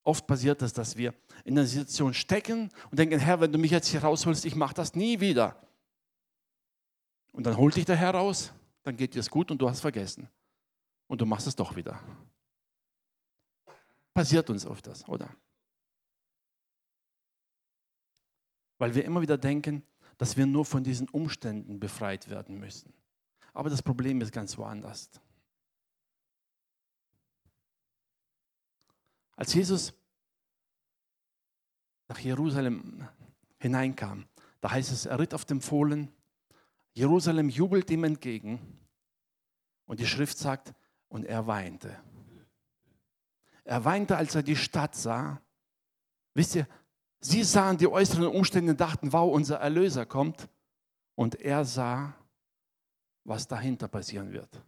Oft 0.04 0.28
passiert 0.28 0.62
es, 0.62 0.74
dass 0.74 0.96
wir 0.96 1.14
in 1.44 1.58
einer 1.58 1.68
Situation 1.68 2.14
stecken 2.14 2.70
und 2.90 3.00
denken, 3.00 3.20
Herr, 3.20 3.42
wenn 3.42 3.52
du 3.52 3.60
mich 3.60 3.72
jetzt 3.72 3.88
hier 3.88 4.04
rausholst, 4.04 4.46
ich 4.46 4.56
mache 4.56 4.74
das 4.74 4.96
nie 4.96 5.20
wieder. 5.20 5.62
Und 7.32 7.46
dann 7.46 7.58
holt 7.58 7.76
dich 7.76 7.86
der 7.86 7.96
Herr 7.96 8.12
raus, 8.12 8.54
dann 8.84 8.98
geht 8.98 9.14
dir 9.14 9.20
es 9.20 9.30
gut 9.30 9.52
und 9.52 9.62
du 9.62 9.70
hast 9.70 9.82
vergessen. 9.82 10.30
Und 11.08 11.22
du 11.22 11.26
machst 11.26 11.48
es 11.48 11.56
doch 11.56 11.76
wieder. 11.76 12.00
Passiert 14.14 14.50
uns 14.50 14.66
oft 14.66 14.86
das, 14.88 15.08
oder? 15.08 15.30
Weil 18.78 18.96
wir 18.96 19.06
immer 19.06 19.22
wieder 19.22 19.38
denken, 19.38 19.84
dass 20.18 20.38
wir 20.38 20.46
nur 20.46 20.66
von 20.66 20.84
diesen 20.84 21.08
Umständen 21.10 21.80
befreit 21.80 22.30
werden 22.30 22.60
müssen. 22.60 22.94
Aber 23.54 23.70
das 23.70 23.82
Problem 23.82 24.22
ist 24.22 24.32
ganz 24.32 24.58
woanders. 24.58 25.10
Als 29.40 29.54
Jesus 29.54 29.94
nach 32.10 32.20
Jerusalem 32.20 33.08
hineinkam, 33.58 34.28
da 34.60 34.72
heißt 34.72 34.92
es, 34.92 35.06
er 35.06 35.18
ritt 35.18 35.34
auf 35.34 35.46
dem 35.46 35.62
Fohlen, 35.62 36.12
Jerusalem 36.92 37.48
jubelt 37.48 37.90
ihm 37.90 38.04
entgegen 38.04 38.60
und 39.86 40.02
die 40.02 40.06
Schrift 40.06 40.38
sagt, 40.38 40.74
und 41.08 41.24
er 41.24 41.48
weinte. 41.48 41.98
Er 43.64 43.86
weinte, 43.86 44.18
als 44.18 44.36
er 44.36 44.44
die 44.44 44.58
Stadt 44.58 44.94
sah. 44.94 45.42
Wisst 46.34 46.56
ihr, 46.56 46.68
sie 47.22 47.46
sahen 47.46 47.78
die 47.78 47.88
äußeren 47.88 48.28
Umstände 48.28 48.74
und 48.74 48.82
dachten, 48.82 49.14
wow, 49.14 49.34
unser 49.34 49.60
Erlöser 49.60 50.06
kommt. 50.06 50.50
Und 51.16 51.36
er 51.36 51.64
sah, 51.64 52.14
was 53.24 53.48
dahinter 53.48 53.88
passieren 53.88 54.34
wird. 54.34 54.62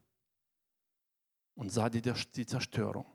Und 1.56 1.74
sah 1.74 1.90
die, 1.90 2.02
die 2.02 2.46
Zerstörung. 2.46 3.06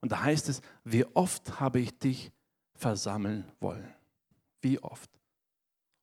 Und 0.00 0.12
da 0.12 0.22
heißt 0.22 0.48
es, 0.48 0.60
wie 0.84 1.04
oft 1.04 1.60
habe 1.60 1.80
ich 1.80 1.98
dich 1.98 2.32
versammeln 2.74 3.50
wollen. 3.60 3.92
Wie 4.60 4.78
oft? 4.78 5.10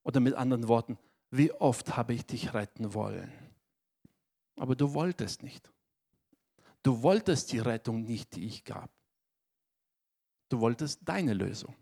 Oder 0.04 0.20
mit 0.20 0.36
anderen 0.36 0.68
Worten, 0.68 0.98
wie 1.32 1.52
oft 1.52 1.96
habe 1.98 2.14
ich 2.14 2.26
dich 2.26 2.54
retten 2.54 2.94
wollen? 2.94 3.32
Aber 4.58 4.76
du 4.76 4.94
wolltest 4.94 5.44
nicht. 5.44 5.72
Du 6.84 7.02
wolltest 7.02 7.52
die 7.52 7.60
Rettung 7.60 8.04
nicht, 8.04 8.36
die 8.36 8.46
ich 8.46 8.64
gab. 8.64 8.92
Du 10.50 10.60
wolltest 10.60 11.02
deine 11.04 11.34
Lösung. 11.34 11.76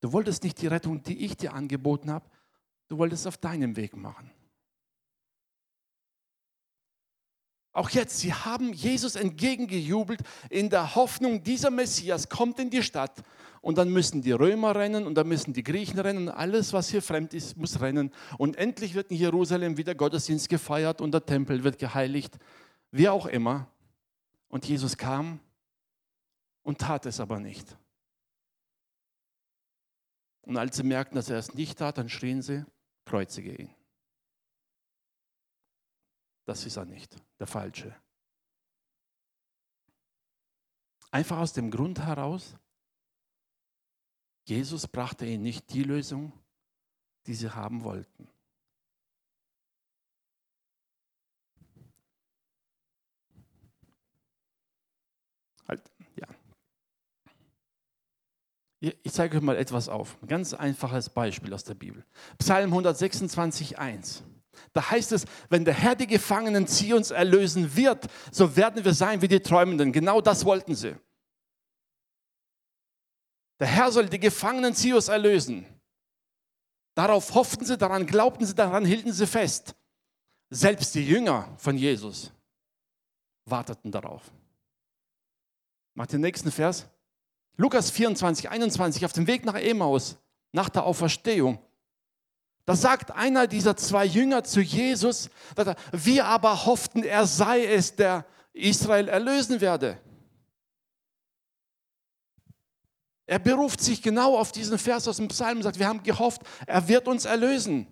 Du 0.00 0.12
wolltest 0.12 0.44
nicht 0.44 0.60
die 0.60 0.68
Rettung, 0.68 1.02
die 1.02 1.24
ich 1.24 1.36
dir 1.36 1.52
angeboten 1.52 2.10
habe. 2.10 2.30
Du 2.88 2.98
wolltest 2.98 3.22
es 3.22 3.26
auf 3.26 3.38
deinem 3.38 3.74
Weg 3.76 3.96
machen. 3.96 4.30
Auch 7.76 7.90
jetzt, 7.90 8.20
sie 8.20 8.32
haben 8.32 8.72
Jesus 8.72 9.16
entgegengejubelt 9.16 10.22
in 10.48 10.70
der 10.70 10.94
Hoffnung, 10.94 11.42
dieser 11.42 11.70
Messias 11.70 12.30
kommt 12.30 12.58
in 12.58 12.70
die 12.70 12.82
Stadt 12.82 13.22
und 13.60 13.76
dann 13.76 13.90
müssen 13.90 14.22
die 14.22 14.32
Römer 14.32 14.74
rennen 14.74 15.06
und 15.06 15.14
dann 15.14 15.28
müssen 15.28 15.52
die 15.52 15.62
Griechen 15.62 15.98
rennen 15.98 16.28
und 16.28 16.34
alles, 16.34 16.72
was 16.72 16.88
hier 16.88 17.02
fremd 17.02 17.34
ist, 17.34 17.58
muss 17.58 17.78
rennen. 17.82 18.14
Und 18.38 18.56
endlich 18.56 18.94
wird 18.94 19.10
in 19.10 19.18
Jerusalem 19.18 19.76
wieder 19.76 19.94
Gottesdienst 19.94 20.48
gefeiert 20.48 21.02
und 21.02 21.12
der 21.12 21.26
Tempel 21.26 21.64
wird 21.64 21.78
geheiligt, 21.78 22.38
wie 22.92 23.10
auch 23.10 23.26
immer. 23.26 23.68
Und 24.48 24.64
Jesus 24.64 24.96
kam 24.96 25.38
und 26.62 26.78
tat 26.78 27.04
es 27.04 27.20
aber 27.20 27.40
nicht. 27.40 27.76
Und 30.40 30.56
als 30.56 30.78
sie 30.78 30.82
merkten, 30.82 31.16
dass 31.16 31.28
er 31.28 31.36
es 31.36 31.52
nicht 31.52 31.76
tat, 31.78 31.98
dann 31.98 32.08
schrien 32.08 32.40
sie, 32.40 32.64
kreuzige 33.04 33.52
ihn 33.54 33.68
das 36.46 36.64
ist 36.64 36.76
er 36.76 36.84
nicht, 36.86 37.16
der 37.38 37.46
Falsche. 37.46 37.94
Einfach 41.10 41.38
aus 41.38 41.52
dem 41.52 41.70
Grund 41.70 42.00
heraus, 42.00 42.56
Jesus 44.44 44.86
brachte 44.86 45.26
ihnen 45.26 45.42
nicht 45.42 45.72
die 45.72 45.82
Lösung, 45.82 46.32
die 47.26 47.34
sie 47.34 47.50
haben 47.50 47.82
wollten. 47.82 48.28
Halt, 55.66 55.82
ja. 56.14 56.28
Ich 58.78 59.12
zeige 59.12 59.36
euch 59.36 59.42
mal 59.42 59.56
etwas 59.56 59.88
auf. 59.88 60.16
Ein 60.22 60.28
ganz 60.28 60.54
einfaches 60.54 61.10
Beispiel 61.10 61.52
aus 61.52 61.64
der 61.64 61.74
Bibel. 61.74 62.04
Psalm 62.38 62.70
126, 62.70 63.78
1. 63.78 64.22
Da 64.72 64.90
heißt 64.90 65.12
es, 65.12 65.24
wenn 65.48 65.64
der 65.64 65.74
Herr 65.74 65.94
die 65.94 66.06
Gefangenen 66.06 66.66
Zions 66.66 67.10
erlösen 67.10 67.76
wird, 67.76 68.06
so 68.30 68.56
werden 68.56 68.84
wir 68.84 68.94
sein 68.94 69.22
wie 69.22 69.28
die 69.28 69.40
Träumenden. 69.40 69.92
Genau 69.92 70.20
das 70.20 70.44
wollten 70.44 70.74
sie. 70.74 70.96
Der 73.58 73.66
Herr 73.66 73.90
soll 73.90 74.08
die 74.08 74.20
Gefangenen 74.20 74.74
Zions 74.74 75.08
erlösen. 75.08 75.66
Darauf 76.94 77.34
hofften 77.34 77.64
sie, 77.64 77.76
daran 77.76 78.06
glaubten 78.06 78.46
sie, 78.46 78.54
daran 78.54 78.84
hielten 78.84 79.12
sie 79.12 79.26
fest. 79.26 79.74
Selbst 80.50 80.94
die 80.94 81.06
Jünger 81.06 81.54
von 81.58 81.76
Jesus 81.76 82.32
warteten 83.44 83.90
darauf. 83.90 84.22
Macht 85.94 86.12
den 86.12 86.20
nächsten 86.20 86.50
Vers. 86.50 86.86
Lukas 87.56 87.90
24, 87.90 88.50
21, 88.50 89.04
auf 89.04 89.12
dem 89.12 89.26
Weg 89.26 89.44
nach 89.44 89.54
Emmaus, 89.54 90.18
nach 90.52 90.68
der 90.68 90.84
Auferstehung. 90.84 91.58
Da 92.66 92.74
sagt 92.74 93.12
einer 93.12 93.46
dieser 93.46 93.76
zwei 93.76 94.04
Jünger 94.04 94.42
zu 94.42 94.60
Jesus, 94.60 95.30
wir 95.92 96.26
aber 96.26 96.66
hofften, 96.66 97.04
er 97.04 97.24
sei 97.26 97.64
es, 97.64 97.94
der 97.94 98.26
Israel 98.52 99.08
erlösen 99.08 99.60
werde. 99.60 100.00
Er 103.26 103.38
beruft 103.38 103.80
sich 103.80 104.02
genau 104.02 104.36
auf 104.36 104.50
diesen 104.50 104.78
Vers 104.78 105.06
aus 105.06 105.16
dem 105.16 105.28
Psalm 105.28 105.58
und 105.58 105.62
sagt, 105.62 105.78
wir 105.78 105.86
haben 105.86 106.02
gehofft, 106.02 106.42
er 106.66 106.86
wird 106.88 107.06
uns 107.06 107.24
erlösen. 107.24 107.86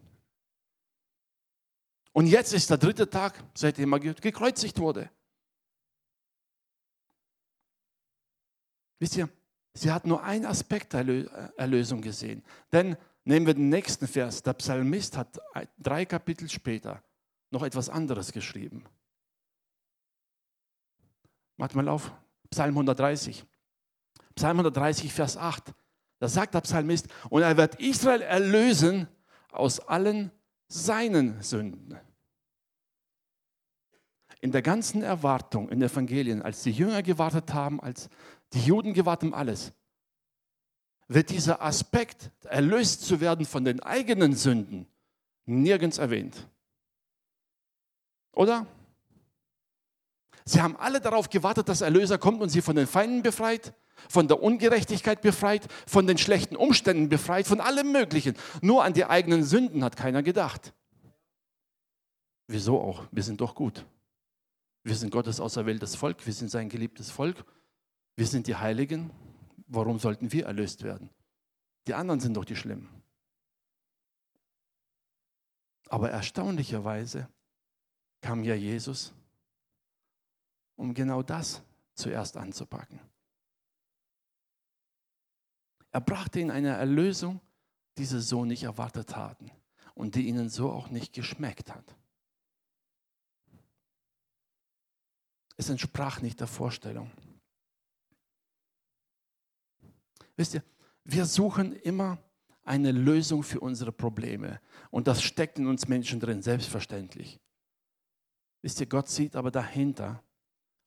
Und 2.12 2.26
jetzt 2.26 2.52
ist 2.52 2.70
der 2.70 2.78
dritte 2.78 3.08
Tag, 3.08 3.42
seitdem 3.54 3.92
er 3.92 4.00
gekreuzigt 4.00 4.78
wurde. 4.78 5.08
Wisst 8.98 9.16
ihr, 9.16 9.28
Sie 9.76 9.90
hat 9.90 10.06
nur 10.06 10.22
einen 10.22 10.46
Aspekt 10.46 10.92
der 10.92 11.04
Erlösung 11.56 12.00
gesehen. 12.00 12.44
Denn 12.72 12.96
nehmen 13.24 13.46
wir 13.46 13.54
den 13.54 13.68
nächsten 13.68 14.06
Vers. 14.06 14.42
Der 14.42 14.52
Psalmist 14.54 15.16
hat 15.16 15.40
drei 15.78 16.04
Kapitel 16.04 16.48
später 16.48 17.02
noch 17.50 17.62
etwas 17.62 17.88
anderes 17.88 18.32
geschrieben. 18.32 18.84
Macht 21.56 21.74
mal 21.74 21.88
auf. 21.88 22.12
Psalm 22.50 22.74
130. 22.74 23.44
Psalm 24.34 24.58
130, 24.58 25.12
Vers 25.12 25.36
8. 25.36 25.72
Da 26.18 26.28
sagt 26.28 26.54
der 26.54 26.60
Psalmist, 26.62 27.08
und 27.30 27.42
er 27.42 27.56
wird 27.56 27.80
Israel 27.80 28.22
erlösen 28.22 29.08
aus 29.50 29.80
allen 29.80 30.30
seinen 30.68 31.40
Sünden. 31.42 31.98
In 34.40 34.52
der 34.52 34.62
ganzen 34.62 35.02
Erwartung 35.02 35.68
in 35.68 35.80
den 35.80 35.88
Evangelien, 35.88 36.42
als 36.42 36.62
die 36.62 36.70
Jünger 36.70 37.02
gewartet 37.02 37.54
haben, 37.54 37.80
als 37.80 38.08
die 38.52 38.60
Juden 38.60 38.92
gewartet 38.92 39.30
haben, 39.30 39.34
alles, 39.34 39.72
wird 41.08 41.30
dieser 41.30 41.62
Aspekt, 41.62 42.30
erlöst 42.44 43.02
zu 43.02 43.20
werden 43.20 43.46
von 43.46 43.64
den 43.64 43.80
eigenen 43.80 44.34
Sünden, 44.34 44.86
nirgends 45.46 45.98
erwähnt. 45.98 46.48
Oder? 48.32 48.66
Sie 50.44 50.60
haben 50.60 50.76
alle 50.76 51.00
darauf 51.00 51.30
gewartet, 51.30 51.68
dass 51.68 51.80
Erlöser 51.80 52.18
kommt 52.18 52.42
und 52.42 52.50
sie 52.50 52.62
von 52.62 52.76
den 52.76 52.86
Feinden 52.86 53.22
befreit, 53.22 53.74
von 54.08 54.28
der 54.28 54.42
Ungerechtigkeit 54.42 55.22
befreit, 55.22 55.66
von 55.86 56.06
den 56.06 56.18
schlechten 56.18 56.56
Umständen 56.56 57.08
befreit, 57.08 57.46
von 57.46 57.60
allem 57.60 57.92
Möglichen. 57.92 58.34
Nur 58.60 58.84
an 58.84 58.92
die 58.92 59.04
eigenen 59.04 59.44
Sünden 59.44 59.82
hat 59.84 59.96
keiner 59.96 60.22
gedacht. 60.22 60.74
Wieso 62.46 62.80
auch? 62.80 63.04
Wir 63.10 63.22
sind 63.22 63.40
doch 63.40 63.54
gut. 63.54 63.86
Wir 64.82 64.94
sind 64.96 65.10
Gottes 65.10 65.40
auserwähltes 65.40 65.96
Volk, 65.96 66.26
wir 66.26 66.32
sind 66.34 66.50
sein 66.50 66.68
geliebtes 66.68 67.10
Volk, 67.10 67.42
wir 68.16 68.26
sind 68.26 68.46
die 68.46 68.56
Heiligen. 68.56 69.10
Warum 69.66 69.98
sollten 69.98 70.32
wir 70.32 70.46
erlöst 70.46 70.82
werden? 70.82 71.10
Die 71.86 71.94
anderen 71.94 72.20
sind 72.20 72.34
doch 72.34 72.44
die 72.44 72.56
Schlimmen. 72.56 72.88
Aber 75.88 76.10
erstaunlicherweise 76.10 77.28
kam 78.20 78.42
ja 78.42 78.54
Jesus, 78.54 79.12
um 80.76 80.94
genau 80.94 81.22
das 81.22 81.62
zuerst 81.94 82.36
anzupacken. 82.36 83.00
Er 85.90 86.00
brachte 86.00 86.40
ihnen 86.40 86.50
eine 86.50 86.70
Erlösung, 86.70 87.40
die 87.96 88.04
sie 88.04 88.20
so 88.20 88.44
nicht 88.44 88.64
erwartet 88.64 89.14
hatten 89.14 89.50
und 89.94 90.16
die 90.16 90.26
ihnen 90.26 90.48
so 90.48 90.72
auch 90.72 90.88
nicht 90.90 91.12
geschmeckt 91.12 91.72
hat. 91.72 91.96
Es 95.56 95.68
entsprach 95.68 96.20
nicht 96.20 96.40
der 96.40 96.48
Vorstellung. 96.48 97.12
Wisst 100.36 100.54
ihr, 100.54 100.62
wir 101.04 101.26
suchen 101.26 101.72
immer 101.72 102.18
eine 102.64 102.92
Lösung 102.92 103.42
für 103.42 103.60
unsere 103.60 103.92
Probleme. 103.92 104.60
Und 104.90 105.06
das 105.06 105.22
steckt 105.22 105.58
in 105.58 105.66
uns 105.66 105.86
Menschen 105.86 106.18
drin, 106.18 106.42
selbstverständlich. 106.42 107.40
Wisst 108.62 108.80
ihr, 108.80 108.86
Gott 108.86 109.08
sieht 109.08 109.36
aber 109.36 109.50
dahinter 109.50 110.22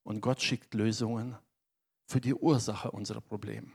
und 0.02 0.20
Gott 0.20 0.42
schickt 0.42 0.74
Lösungen 0.74 1.36
für 2.06 2.20
die 2.20 2.34
Ursache 2.34 2.90
unserer 2.90 3.20
Probleme. 3.20 3.70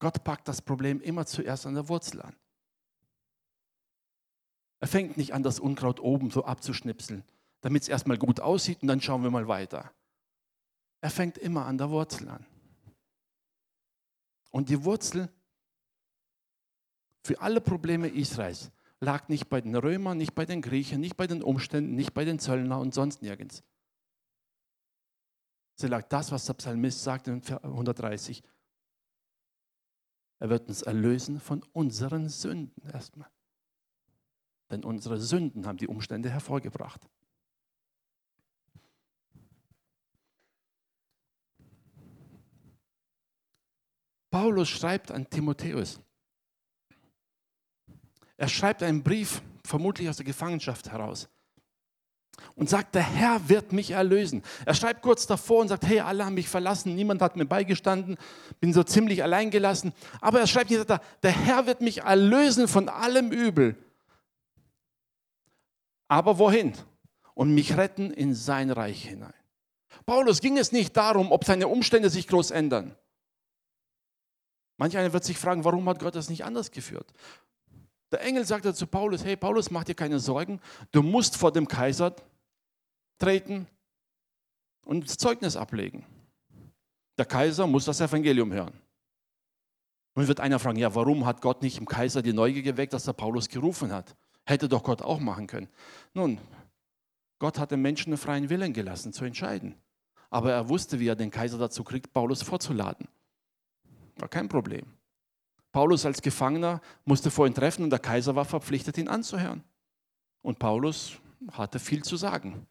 Gott 0.00 0.24
packt 0.24 0.48
das 0.48 0.62
Problem 0.62 1.00
immer 1.00 1.26
zuerst 1.26 1.66
an 1.66 1.74
der 1.74 1.88
Wurzel 1.88 2.22
an. 2.22 2.34
Er 4.80 4.88
fängt 4.88 5.16
nicht 5.16 5.34
an, 5.34 5.42
das 5.42 5.58
Unkraut 5.58 6.00
oben 6.00 6.30
so 6.30 6.44
abzuschnipseln, 6.44 7.24
damit 7.60 7.82
es 7.82 7.88
erstmal 7.88 8.16
gut 8.16 8.40
aussieht 8.40 8.82
und 8.82 8.88
dann 8.88 9.00
schauen 9.00 9.22
wir 9.22 9.30
mal 9.30 9.48
weiter. 9.48 9.92
Er 11.00 11.10
fängt 11.10 11.36
immer 11.38 11.66
an 11.66 11.78
der 11.78 11.90
Wurzel 11.90 12.28
an. 12.28 12.46
Und 14.50 14.68
die 14.68 14.84
Wurzel 14.84 15.30
für 17.24 17.40
alle 17.40 17.60
Probleme 17.60 18.08
Israels 18.08 18.70
lag 19.00 19.28
nicht 19.28 19.48
bei 19.48 19.60
den 19.60 19.76
Römern, 19.76 20.18
nicht 20.18 20.34
bei 20.34 20.46
den 20.46 20.62
Griechen, 20.62 21.00
nicht 21.00 21.16
bei 21.16 21.26
den 21.26 21.42
Umständen, 21.42 21.94
nicht 21.94 22.14
bei 22.14 22.24
den 22.24 22.38
Zöllner 22.38 22.80
und 22.80 22.94
sonst 22.94 23.22
nirgends. 23.22 23.62
Sie 25.74 25.86
lag 25.86 26.08
das, 26.08 26.32
was 26.32 26.46
der 26.46 26.54
Psalmist 26.54 27.02
sagt 27.02 27.28
in 27.28 27.42
130. 27.44 28.42
Er 30.40 30.50
wird 30.50 30.68
uns 30.68 30.82
erlösen 30.82 31.40
von 31.40 31.62
unseren 31.72 32.28
Sünden 32.28 32.88
erstmal. 32.90 33.30
Denn 34.70 34.84
unsere 34.84 35.20
Sünden 35.20 35.66
haben 35.66 35.78
die 35.78 35.88
Umstände 35.88 36.30
hervorgebracht. 36.30 37.08
Paulus 44.40 44.68
schreibt 44.68 45.10
an 45.10 45.28
Timotheus. 45.28 45.98
Er 48.36 48.46
schreibt 48.46 48.84
einen 48.84 49.02
Brief, 49.02 49.42
vermutlich 49.64 50.08
aus 50.08 50.18
der 50.18 50.26
Gefangenschaft 50.26 50.92
heraus 50.92 51.28
und 52.54 52.70
sagt, 52.70 52.94
der 52.94 53.02
Herr 53.02 53.48
wird 53.48 53.72
mich 53.72 53.90
erlösen. 53.90 54.44
Er 54.64 54.74
schreibt 54.74 55.02
kurz 55.02 55.26
davor 55.26 55.62
und 55.62 55.66
sagt, 55.66 55.84
hey, 55.86 55.98
alle 55.98 56.24
haben 56.24 56.34
mich 56.34 56.48
verlassen, 56.48 56.94
niemand 56.94 57.20
hat 57.20 57.34
mir 57.34 57.46
beigestanden, 57.46 58.16
bin 58.60 58.72
so 58.72 58.84
ziemlich 58.84 59.24
allein 59.24 59.50
gelassen. 59.50 59.92
Aber 60.20 60.38
er 60.38 60.46
schreibt 60.46 60.70
nicht, 60.70 60.88
der 60.88 61.32
Herr 61.32 61.66
wird 61.66 61.80
mich 61.80 62.02
erlösen 62.02 62.68
von 62.68 62.88
allem 62.88 63.32
Übel. 63.32 63.74
Aber 66.06 66.38
wohin? 66.38 66.74
Und 67.34 67.56
mich 67.56 67.76
retten 67.76 68.12
in 68.12 68.36
sein 68.36 68.70
Reich 68.70 69.02
hinein. 69.02 69.34
Paulus 70.06 70.40
ging 70.40 70.56
es 70.58 70.70
nicht 70.70 70.96
darum, 70.96 71.32
ob 71.32 71.44
seine 71.44 71.66
Umstände 71.66 72.08
sich 72.08 72.28
groß 72.28 72.52
ändern. 72.52 72.94
Manch 74.78 74.96
einer 74.96 75.12
wird 75.12 75.24
sich 75.24 75.36
fragen, 75.36 75.64
warum 75.64 75.86
hat 75.88 75.98
Gott 75.98 76.14
das 76.14 76.30
nicht 76.30 76.44
anders 76.44 76.70
geführt? 76.70 77.12
Der 78.10 78.22
Engel 78.22 78.46
sagte 78.46 78.72
zu 78.72 78.86
Paulus, 78.86 79.24
hey 79.24 79.36
Paulus, 79.36 79.70
mach 79.70 79.84
dir 79.84 79.94
keine 79.94 80.18
Sorgen, 80.18 80.60
du 80.92 81.02
musst 81.02 81.36
vor 81.36 81.52
dem 81.52 81.68
Kaiser 81.68 82.16
treten 83.18 83.66
und 84.86 85.04
das 85.04 85.18
Zeugnis 85.18 85.56
ablegen. 85.56 86.06
Der 87.18 87.26
Kaiser 87.26 87.66
muss 87.66 87.84
das 87.84 88.00
Evangelium 88.00 88.52
hören. 88.52 88.72
Nun 90.14 90.28
wird 90.28 90.40
einer 90.40 90.58
fragen, 90.58 90.78
ja, 90.78 90.94
warum 90.94 91.26
hat 91.26 91.42
Gott 91.42 91.62
nicht 91.62 91.78
im 91.78 91.86
Kaiser 91.86 92.22
die 92.22 92.32
Neugier 92.32 92.62
geweckt, 92.62 92.92
dass 92.92 93.06
er 93.06 93.12
Paulus 93.12 93.48
gerufen 93.48 93.92
hat? 93.92 94.16
Hätte 94.46 94.68
doch 94.68 94.82
Gott 94.82 95.02
auch 95.02 95.20
machen 95.20 95.46
können. 95.46 95.68
Nun, 96.14 96.38
Gott 97.38 97.58
hat 97.58 97.72
den 97.72 97.82
Menschen 97.82 98.12
einen 98.12 98.18
freien 98.18 98.48
Willen 98.48 98.72
gelassen, 98.72 99.12
zu 99.12 99.24
entscheiden. 99.24 99.74
Aber 100.30 100.52
er 100.52 100.68
wusste, 100.68 101.00
wie 101.00 101.08
er 101.08 101.16
den 101.16 101.30
Kaiser 101.30 101.58
dazu 101.58 101.84
kriegt, 101.84 102.12
Paulus 102.12 102.42
vorzuladen. 102.42 103.08
War 104.18 104.28
kein 104.28 104.48
Problem. 104.48 104.86
Paulus 105.72 106.06
als 106.06 106.22
Gefangener 106.22 106.80
musste 107.04 107.30
vor 107.30 107.46
ihn 107.46 107.54
treffen 107.54 107.84
und 107.84 107.90
der 107.90 107.98
Kaiser 107.98 108.34
war 108.34 108.44
verpflichtet, 108.44 108.98
ihn 108.98 109.08
anzuhören. 109.08 109.62
Und 110.42 110.58
Paulus 110.58 111.18
hatte 111.52 111.78
viel 111.78 112.02
zu 112.02 112.16
sagen. 112.16 112.66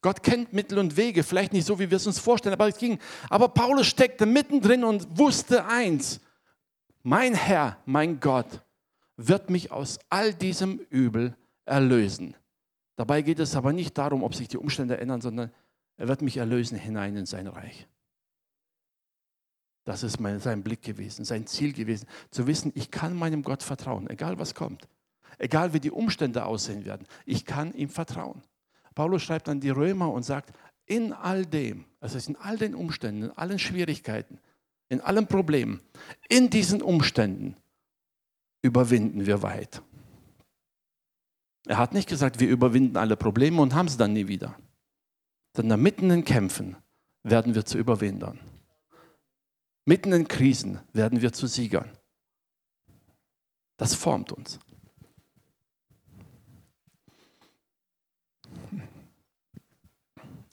Gott 0.00 0.22
kennt 0.22 0.52
Mittel 0.52 0.78
und 0.78 0.96
Wege, 0.96 1.22
vielleicht 1.22 1.52
nicht 1.52 1.66
so, 1.66 1.78
wie 1.78 1.90
wir 1.90 1.96
es 1.96 2.06
uns 2.06 2.18
vorstellen, 2.18 2.52
aber 2.52 2.68
es 2.68 2.76
ging. 2.76 2.98
Aber 3.30 3.48
Paulus 3.48 3.86
steckte 3.86 4.26
mittendrin 4.26 4.84
und 4.84 5.18
wusste 5.18 5.66
eins: 5.66 6.20
Mein 7.02 7.34
Herr, 7.34 7.78
mein 7.86 8.20
Gott, 8.20 8.62
wird 9.16 9.48
mich 9.48 9.72
aus 9.72 9.98
all 10.10 10.34
diesem 10.34 10.78
Übel 10.90 11.34
erlösen. 11.64 12.36
Dabei 12.96 13.22
geht 13.22 13.38
es 13.38 13.56
aber 13.56 13.72
nicht 13.72 13.96
darum, 13.96 14.22
ob 14.22 14.34
sich 14.34 14.48
die 14.48 14.58
Umstände 14.58 14.98
ändern, 14.98 15.20
sondern 15.20 15.50
er 15.96 16.08
wird 16.08 16.22
mich 16.22 16.36
erlösen 16.36 16.76
hinein 16.76 17.16
in 17.16 17.26
sein 17.26 17.46
Reich. 17.46 17.88
Das 19.84 20.02
ist 20.02 20.18
mein, 20.18 20.40
sein 20.40 20.62
Blick 20.62 20.82
gewesen, 20.82 21.24
sein 21.24 21.46
Ziel 21.46 21.72
gewesen, 21.72 22.06
zu 22.30 22.46
wissen, 22.46 22.72
ich 22.74 22.90
kann 22.90 23.14
meinem 23.14 23.42
Gott 23.42 23.62
vertrauen, 23.62 24.08
egal 24.08 24.38
was 24.38 24.54
kommt, 24.54 24.88
egal 25.38 25.74
wie 25.74 25.80
die 25.80 25.90
Umstände 25.90 26.46
aussehen 26.46 26.84
werden, 26.86 27.06
ich 27.26 27.44
kann 27.44 27.74
ihm 27.74 27.90
vertrauen. 27.90 28.42
Paulus 28.94 29.22
schreibt 29.22 29.48
an 29.48 29.60
die 29.60 29.70
Römer 29.70 30.10
und 30.10 30.22
sagt, 30.22 30.52
in 30.86 31.12
all 31.12 31.44
dem, 31.44 31.84
also 32.00 32.18
in 32.30 32.36
all 32.36 32.56
den 32.56 32.74
Umständen, 32.74 33.24
in 33.24 33.30
allen 33.32 33.58
Schwierigkeiten, 33.58 34.38
in 34.88 35.00
allen 35.00 35.26
Problemen, 35.26 35.80
in 36.28 36.50
diesen 36.50 36.80
Umständen 36.80 37.56
überwinden 38.62 39.26
wir 39.26 39.42
weit. 39.42 39.82
Er 41.66 41.78
hat 41.78 41.94
nicht 41.94 42.08
gesagt, 42.08 42.40
wir 42.40 42.48
überwinden 42.48 42.96
alle 42.96 43.16
Probleme 43.16 43.60
und 43.60 43.74
haben 43.74 43.88
sie 43.88 43.96
dann 43.96 44.12
nie 44.12 44.28
wieder, 44.28 44.56
sondern 45.56 45.82
mitten 45.82 46.10
in 46.10 46.24
Kämpfen 46.24 46.76
werden 47.22 47.54
wir 47.54 47.64
zu 47.64 47.78
Überwindern. 47.78 48.38
Mitten 49.86 50.12
in 50.12 50.26
Krisen 50.26 50.80
werden 50.92 51.20
wir 51.20 51.32
zu 51.32 51.46
Siegern. 51.46 51.90
Das 53.76 53.94
formt 53.94 54.32
uns. 54.32 54.58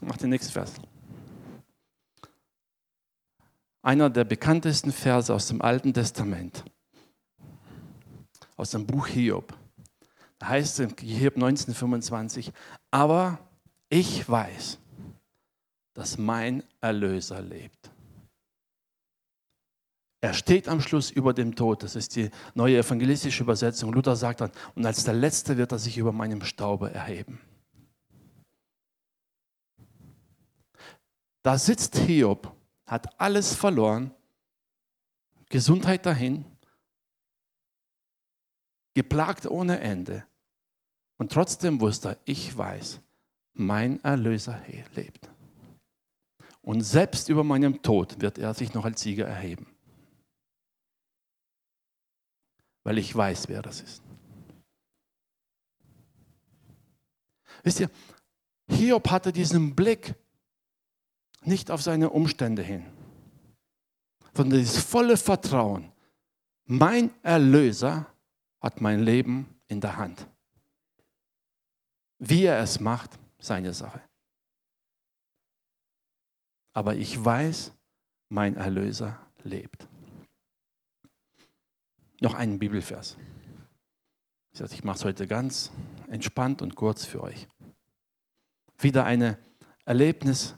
Mach 0.01 0.17
den 0.17 0.31
nächsten 0.31 0.51
Vers. 0.51 0.73
Einer 3.83 4.09
der 4.09 4.25
bekanntesten 4.25 4.91
Verse 4.91 5.33
aus 5.33 5.47
dem 5.47 5.61
Alten 5.61 5.93
Testament, 5.93 6.65
aus 8.57 8.71
dem 8.71 8.85
Buch 8.85 9.07
Hiob. 9.07 9.57
Da 10.39 10.49
heißt 10.49 10.79
es 10.79 10.91
in 10.91 10.95
Hiob 10.97 11.35
1925, 11.35 12.51
aber 12.89 13.39
ich 13.89 14.27
weiß, 14.27 14.79
dass 15.93 16.17
mein 16.17 16.63
Erlöser 16.79 17.41
lebt. 17.41 17.91
Er 20.23 20.36
steht 20.36 20.67
am 20.67 20.81
Schluss 20.81 21.10
über 21.10 21.34
dem 21.34 21.55
Tod. 21.55 21.81
Das 21.81 21.95
ist 21.95 22.15
die 22.15 22.29
neue 22.53 22.77
evangelistische 22.77 23.41
Übersetzung. 23.41 23.91
Luther 23.91 24.15
sagt 24.15 24.41
dann, 24.41 24.51
und 24.75 24.86
als 24.86 25.03
der 25.03 25.15
Letzte 25.15 25.57
wird 25.57 25.71
er 25.71 25.79
sich 25.79 25.97
über 25.97 26.12
meinem 26.12 26.43
Staube 26.43 26.93
erheben. 26.93 27.41
Da 31.41 31.57
sitzt 31.57 31.97
Hiob, 31.97 32.55
hat 32.86 33.19
alles 33.19 33.55
verloren, 33.55 34.12
Gesundheit 35.49 36.05
dahin, 36.05 36.45
geplagt 38.93 39.47
ohne 39.47 39.79
Ende. 39.79 40.23
Und 41.17 41.31
trotzdem 41.31 41.81
wusste 41.81 42.10
er, 42.10 42.17
ich 42.25 42.55
weiß, 42.55 43.01
mein 43.53 44.03
Erlöser 44.03 44.62
lebt. 44.95 45.31
Und 46.62 46.81
selbst 46.81 47.27
über 47.27 47.43
meinem 47.43 47.81
Tod 47.81 48.21
wird 48.21 48.38
er 48.38 48.53
sich 48.53 48.75
noch 48.75 48.86
als 48.86 49.01
Sieger 49.01 49.25
erheben. 49.25 49.65
Weil 52.83 52.97
ich 52.97 53.15
weiß, 53.15 53.47
wer 53.47 53.61
das 53.61 53.81
ist. 53.81 54.01
Wisst 57.63 57.79
ihr, 57.79 57.89
Hiob 58.69 59.09
hatte 59.09 59.31
diesen 59.31 59.75
Blick 59.75 60.15
nicht 61.43 61.69
auf 61.71 61.81
seine 61.81 62.09
Umstände 62.09 62.61
hin, 62.61 62.85
sondern 64.33 64.59
dieses 64.59 64.83
volle 64.83 65.17
Vertrauen. 65.17 65.91
Mein 66.65 67.11
Erlöser 67.23 68.07
hat 68.59 68.81
mein 68.81 69.01
Leben 69.01 69.59
in 69.67 69.81
der 69.81 69.97
Hand. 69.97 70.27
Wie 72.19 72.45
er 72.45 72.59
es 72.59 72.79
macht, 72.79 73.19
seine 73.39 73.73
Sache. 73.73 74.01
Aber 76.73 76.95
ich 76.95 77.23
weiß, 77.23 77.73
mein 78.29 78.55
Erlöser 78.55 79.19
lebt. 79.43 79.87
Noch 82.21 82.36
einen 82.36 82.60
Bibelvers. 82.60 83.17
Ich 84.53 84.84
mache 84.84 84.97
es 84.97 85.05
heute 85.05 85.27
ganz 85.27 85.71
entspannt 86.07 86.62
und 86.62 86.75
kurz 86.75 87.03
für 87.03 87.23
euch. 87.23 87.47
Wieder 88.77 89.05
ein 89.05 89.38
Erlebnis. 89.86 90.55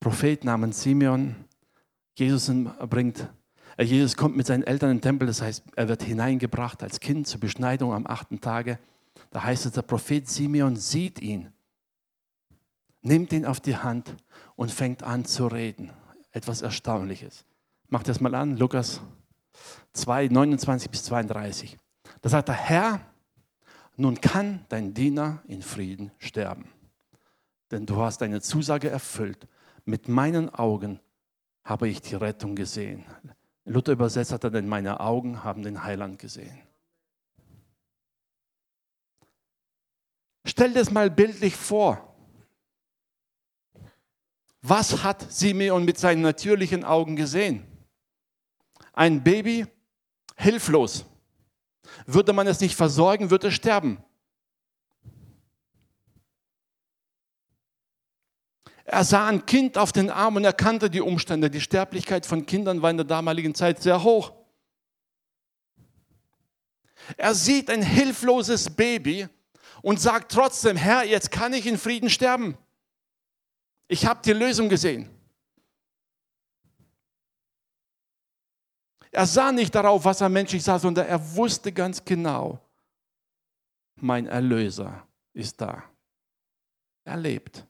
Prophet 0.00 0.42
namens 0.44 0.82
Simeon. 0.82 1.36
Jesus 2.16 2.50
bringt 2.88 3.28
äh, 3.76 3.84
Jesus 3.84 4.16
kommt 4.16 4.34
mit 4.34 4.46
seinen 4.46 4.62
Eltern 4.62 4.90
den 4.90 5.00
Tempel, 5.02 5.26
das 5.26 5.42
heißt, 5.42 5.62
er 5.76 5.88
wird 5.88 6.02
hineingebracht 6.02 6.82
als 6.82 7.00
Kind 7.00 7.26
zur 7.26 7.40
Beschneidung 7.40 7.92
am 7.92 8.06
achten 8.06 8.40
Tage. 8.40 8.78
Da 9.30 9.44
heißt 9.44 9.66
es, 9.66 9.72
der 9.72 9.82
Prophet 9.82 10.26
Simeon 10.26 10.76
sieht 10.76 11.20
ihn, 11.20 11.52
nimmt 13.02 13.32
ihn 13.32 13.44
auf 13.44 13.60
die 13.60 13.76
Hand 13.76 14.16
und 14.56 14.72
fängt 14.72 15.02
an 15.02 15.26
zu 15.26 15.46
reden. 15.46 15.90
Etwas 16.32 16.62
Erstaunliches. 16.62 17.44
Macht 17.88 18.08
das 18.08 18.20
mal 18.20 18.34
an, 18.34 18.56
Lukas 18.56 19.02
2, 19.92 20.28
29 20.28 20.90
bis 20.90 21.04
32. 21.04 21.76
Da 22.22 22.28
sagt 22.28 22.48
der 22.48 22.54
Herr, 22.54 23.00
nun 23.96 24.20
kann 24.20 24.64
dein 24.68 24.94
Diener 24.94 25.42
in 25.46 25.62
Frieden 25.62 26.10
sterben. 26.18 26.70
Denn 27.70 27.86
du 27.86 28.00
hast 28.00 28.20
deine 28.20 28.40
Zusage 28.40 28.88
erfüllt. 28.88 29.46
Mit 29.84 30.08
meinen 30.08 30.48
Augen 30.48 31.00
habe 31.64 31.88
ich 31.88 32.00
die 32.00 32.14
Rettung 32.14 32.54
gesehen. 32.56 33.04
Luther 33.64 33.92
übersetzt 33.92 34.32
hat 34.32 34.44
er, 34.44 34.50
denn 34.50 34.68
meine 34.68 35.00
Augen 35.00 35.44
haben 35.44 35.62
den 35.62 35.84
Heiland 35.84 36.18
gesehen. 36.18 36.58
Stell 40.44 40.68
dir 40.68 40.80
das 40.80 40.90
mal 40.90 41.10
bildlich 41.10 41.54
vor. 41.54 42.06
Was 44.62 45.02
hat 45.04 45.30
Simeon 45.30 45.84
mit 45.84 45.98
seinen 45.98 46.22
natürlichen 46.22 46.84
Augen 46.84 47.16
gesehen? 47.16 47.69
Ein 48.92 49.22
Baby, 49.22 49.66
hilflos. 50.36 51.04
Würde 52.06 52.32
man 52.32 52.46
es 52.46 52.60
nicht 52.60 52.76
versorgen, 52.76 53.30
würde 53.30 53.48
es 53.48 53.54
sterben. 53.54 54.02
Er 58.84 59.04
sah 59.04 59.28
ein 59.28 59.46
Kind 59.46 59.78
auf 59.78 59.92
den 59.92 60.10
Arm 60.10 60.36
und 60.36 60.44
er 60.44 60.52
kannte 60.52 60.90
die 60.90 61.00
Umstände. 61.00 61.48
Die 61.48 61.60
Sterblichkeit 61.60 62.26
von 62.26 62.44
Kindern 62.44 62.82
war 62.82 62.90
in 62.90 62.96
der 62.96 63.06
damaligen 63.06 63.54
Zeit 63.54 63.80
sehr 63.80 64.02
hoch. 64.02 64.32
Er 67.16 67.34
sieht 67.34 67.70
ein 67.70 67.82
hilfloses 67.82 68.70
Baby 68.70 69.28
und 69.82 70.00
sagt 70.00 70.32
trotzdem, 70.32 70.76
Herr, 70.76 71.04
jetzt 71.04 71.30
kann 71.30 71.52
ich 71.52 71.66
in 71.66 71.78
Frieden 71.78 72.10
sterben. 72.10 72.58
Ich 73.86 74.06
habe 74.06 74.20
die 74.24 74.32
Lösung 74.32 74.68
gesehen. 74.68 75.08
Er 79.12 79.26
sah 79.26 79.52
nicht 79.52 79.74
darauf, 79.74 80.04
was 80.04 80.20
er 80.20 80.28
menschlich 80.28 80.62
sah, 80.62 80.78
sondern 80.78 81.06
er 81.06 81.36
wusste 81.36 81.72
ganz 81.72 82.04
genau, 82.04 82.60
mein 83.96 84.26
Erlöser 84.26 85.06
ist 85.32 85.60
da. 85.60 85.82
Er 87.04 87.16
lebt. 87.16 87.66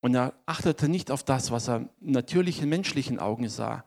Und 0.00 0.14
er 0.14 0.34
achtete 0.44 0.88
nicht 0.88 1.10
auf 1.10 1.24
das, 1.24 1.50
was 1.50 1.68
er 1.68 1.88
natürlich 2.00 2.60
in 2.60 2.68
menschlichen 2.68 3.18
Augen 3.18 3.48
sah, 3.48 3.84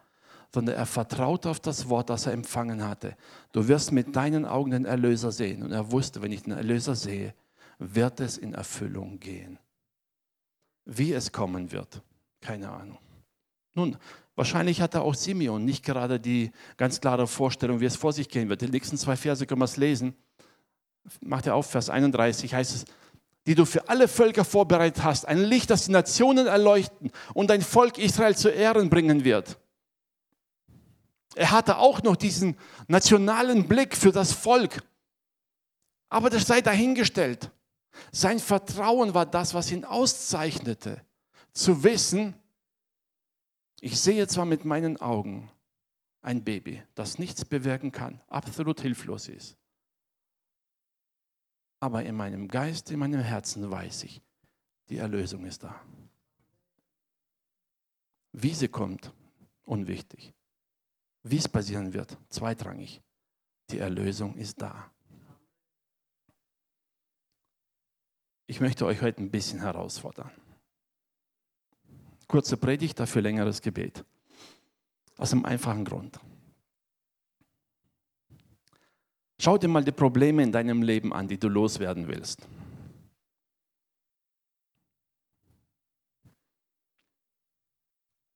sondern 0.54 0.76
er 0.76 0.86
vertraute 0.86 1.50
auf 1.50 1.60
das 1.60 1.90
Wort, 1.90 2.10
das 2.10 2.26
er 2.26 2.34
empfangen 2.34 2.84
hatte. 2.84 3.16
Du 3.52 3.68
wirst 3.68 3.92
mit 3.92 4.16
deinen 4.16 4.46
Augen 4.46 4.72
den 4.72 4.86
Erlöser 4.86 5.32
sehen. 5.32 5.64
Und 5.64 5.72
er 5.72 5.92
wusste, 5.92 6.22
wenn 6.22 6.32
ich 6.32 6.44
den 6.44 6.54
Erlöser 6.54 6.96
sehe, 6.96 7.36
wird 7.78 8.20
es 8.20 8.38
in 8.38 8.54
Erfüllung 8.54 9.20
gehen. 9.20 9.60
Wie 10.86 11.14
es 11.14 11.32
kommen 11.32 11.72
wird, 11.72 12.02
keine 12.42 12.72
Ahnung. 12.72 12.98
Nun, 13.76 13.98
wahrscheinlich 14.40 14.80
hatte 14.80 15.02
auch 15.02 15.16
Simeon 15.16 15.66
nicht 15.66 15.84
gerade 15.84 16.18
die 16.18 16.52
ganz 16.78 17.02
klare 17.02 17.28
Vorstellung, 17.28 17.82
wie 17.82 17.86
es 17.86 17.98
vor 17.98 18.14
sich 18.14 18.30
gehen 18.30 18.48
wird. 18.48 18.62
Die 18.62 18.70
nächsten 18.70 18.98
zwei 18.98 19.18
Verse 19.18 19.46
können 19.46 19.60
wir 19.60 19.66
es 19.66 19.76
lesen. 19.76 20.16
Macht 21.20 21.46
er 21.46 21.56
auf, 21.56 21.70
Vers 21.70 21.90
31 21.90 22.54
heißt 22.54 22.74
es, 22.74 22.86
die 23.46 23.56
du 23.56 23.66
für 23.66 23.90
alle 23.90 24.08
Völker 24.08 24.46
vorbereitet 24.46 25.04
hast, 25.04 25.28
ein 25.28 25.40
Licht, 25.40 25.70
das 25.70 25.86
die 25.86 25.92
Nationen 25.92 26.48
erleuchten 26.48 27.12
und 27.34 27.50
dein 27.50 27.62
Volk 27.62 27.98
Israel 27.98 28.36
zu 28.36 28.48
Ehren 28.48 28.90
bringen 28.90 29.26
wird. 29.26 29.60
Er 31.36 31.52
hatte 31.52 31.78
auch 31.78 32.02
noch 32.02 32.16
diesen 32.16 32.56
nationalen 32.88 33.68
Blick 33.68 33.96
für 33.96 34.14
das 34.14 34.32
Volk. 34.32 34.82
Aber 36.08 36.30
das 36.30 36.48
sei 36.48 36.62
dahingestellt. 36.62 37.52
Sein 38.14 38.40
Vertrauen 38.40 39.14
war 39.14 39.26
das, 39.26 39.54
was 39.54 39.70
ihn 39.70 39.84
auszeichnete. 39.84 41.02
Zu 41.52 41.84
wissen, 41.84 42.36
ich 43.82 44.00
sehe 44.00 44.28
zwar 44.28 44.46
mit 44.46 44.66
meinen 44.66 44.98
Augen 44.98 45.50
ein 46.22 46.44
Baby, 46.44 46.84
das 46.96 47.20
nichts 47.20 47.46
bewirken 47.46 47.92
kann, 47.92 48.22
absolut 48.28 48.82
hilflos 48.82 49.28
ist 49.28 49.60
aber 51.80 52.04
in 52.04 52.16
meinem 52.16 52.48
Geist, 52.48 52.92
in 52.92 53.00
meinem 53.00 53.22
Herzen 53.22 53.70
weiß 53.70 54.04
ich, 54.04 54.22
die 54.90 54.98
Erlösung 54.98 55.46
ist 55.46 55.64
da. 55.64 55.82
Wie 58.32 58.54
sie 58.54 58.68
kommt, 58.68 59.14
unwichtig. 59.64 60.34
Wie 61.24 61.38
es 61.38 61.48
passieren 61.48 61.94
wird, 61.94 62.18
zweitrangig. 62.30 63.02
Die 63.72 63.80
Erlösung 63.80 64.36
ist 64.36 64.62
da. 64.62 64.92
Ich 68.48 68.60
möchte 68.60 68.86
euch 68.86 69.02
heute 69.02 69.22
ein 69.22 69.32
bisschen 69.32 69.60
herausfordern. 69.60 70.32
Kurze 72.30 72.58
Predigt, 72.58 73.00
dafür 73.00 73.24
längeres 73.24 73.60
Gebet. 73.60 74.06
Aus 75.18 75.34
einem 75.34 75.46
einfachen 75.46 75.84
Grund. 75.84 76.20
Schau 79.42 79.58
dir 79.58 79.68
mal 79.68 79.84
die 79.84 79.92
Probleme 79.92 80.44
in 80.44 80.52
deinem 80.52 80.84
Leben 80.84 81.12
an, 81.12 81.28
die 81.28 81.40
du 81.40 81.50
loswerden 81.50 82.08
willst. 82.08 82.48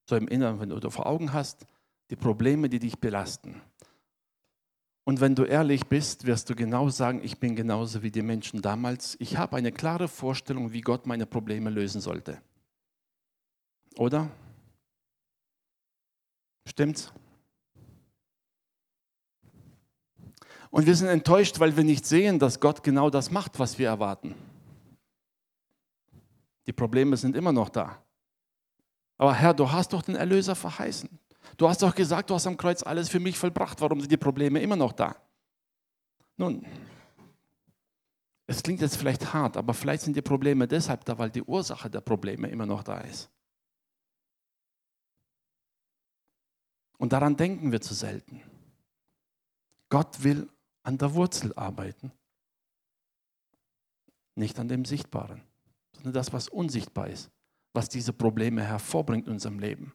So 0.09 0.15
im 0.15 0.27
Inneren, 0.27 0.59
wenn 0.59 0.69
du 0.69 0.89
vor 0.89 1.05
Augen 1.05 1.31
hast, 1.31 1.67
die 2.09 2.15
Probleme, 2.15 2.69
die 2.69 2.79
dich 2.79 2.99
belasten. 2.99 3.61
Und 5.03 5.21
wenn 5.21 5.35
du 5.35 5.43
ehrlich 5.43 5.85
bist, 5.85 6.25
wirst 6.25 6.49
du 6.49 6.55
genau 6.55 6.89
sagen, 6.89 7.21
ich 7.23 7.39
bin 7.39 7.55
genauso 7.55 8.01
wie 8.01 8.11
die 8.11 8.23
Menschen 8.23 8.63
damals. 8.63 9.15
Ich 9.19 9.37
habe 9.37 9.55
eine 9.55 9.71
klare 9.71 10.07
Vorstellung, 10.07 10.73
wie 10.73 10.81
Gott 10.81 11.05
meine 11.05 11.27
Probleme 11.27 11.69
lösen 11.69 12.01
sollte. 12.01 12.41
Oder? 13.97 14.29
Stimmt's? 16.65 17.11
Und 20.69 20.87
wir 20.87 20.95
sind 20.95 21.07
enttäuscht, 21.07 21.59
weil 21.59 21.77
wir 21.77 21.83
nicht 21.83 22.05
sehen, 22.05 22.39
dass 22.39 22.59
Gott 22.59 22.83
genau 22.83 23.09
das 23.09 23.29
macht, 23.29 23.59
was 23.59 23.77
wir 23.77 23.87
erwarten. 23.87 24.33
Die 26.65 26.73
Probleme 26.73 27.15
sind 27.17 27.35
immer 27.35 27.51
noch 27.51 27.69
da. 27.69 28.01
Aber 29.17 29.35
Herr, 29.35 29.53
du 29.53 29.71
hast 29.71 29.93
doch 29.93 30.01
den 30.01 30.15
Erlöser 30.15 30.55
verheißen. 30.55 31.09
Du 31.57 31.69
hast 31.69 31.83
doch 31.83 31.93
gesagt, 31.93 32.29
du 32.29 32.33
hast 32.33 32.47
am 32.47 32.57
Kreuz 32.57 32.81
alles 32.81 33.09
für 33.09 33.19
mich 33.19 33.37
vollbracht. 33.37 33.79
Warum 33.81 33.99
sind 33.99 34.11
die 34.11 34.17
Probleme 34.17 34.61
immer 34.61 34.75
noch 34.75 34.93
da? 34.93 35.15
Nun, 36.37 36.65
es 38.47 38.63
klingt 38.63 38.81
jetzt 38.81 38.97
vielleicht 38.97 39.33
hart, 39.33 39.57
aber 39.57 39.73
vielleicht 39.73 40.03
sind 40.03 40.15
die 40.15 40.21
Probleme 40.21 40.67
deshalb 40.67 41.05
da, 41.05 41.17
weil 41.17 41.29
die 41.29 41.43
Ursache 41.43 41.89
der 41.89 42.01
Probleme 42.01 42.47
immer 42.47 42.65
noch 42.65 42.83
da 42.83 42.99
ist. 43.01 43.29
Und 47.03 47.11
daran 47.11 47.35
denken 47.35 47.73
wir 47.73 47.81
zu 47.81 47.93
selten. 47.93 48.41
Gott 49.89 50.23
will 50.23 50.49
an 50.83 50.97
der 50.97 51.13
Wurzel 51.13 51.53
arbeiten, 51.55 52.13
nicht 54.35 54.57
an 54.57 54.69
dem 54.69 54.85
Sichtbaren, 54.85 55.43
sondern 55.91 56.13
das, 56.13 56.31
was 56.31 56.47
unsichtbar 56.47 57.09
ist, 57.09 57.29
was 57.73 57.89
diese 57.89 58.13
Probleme 58.13 58.63
hervorbringt 58.63 59.27
in 59.27 59.33
unserem 59.33 59.59
Leben. 59.59 59.93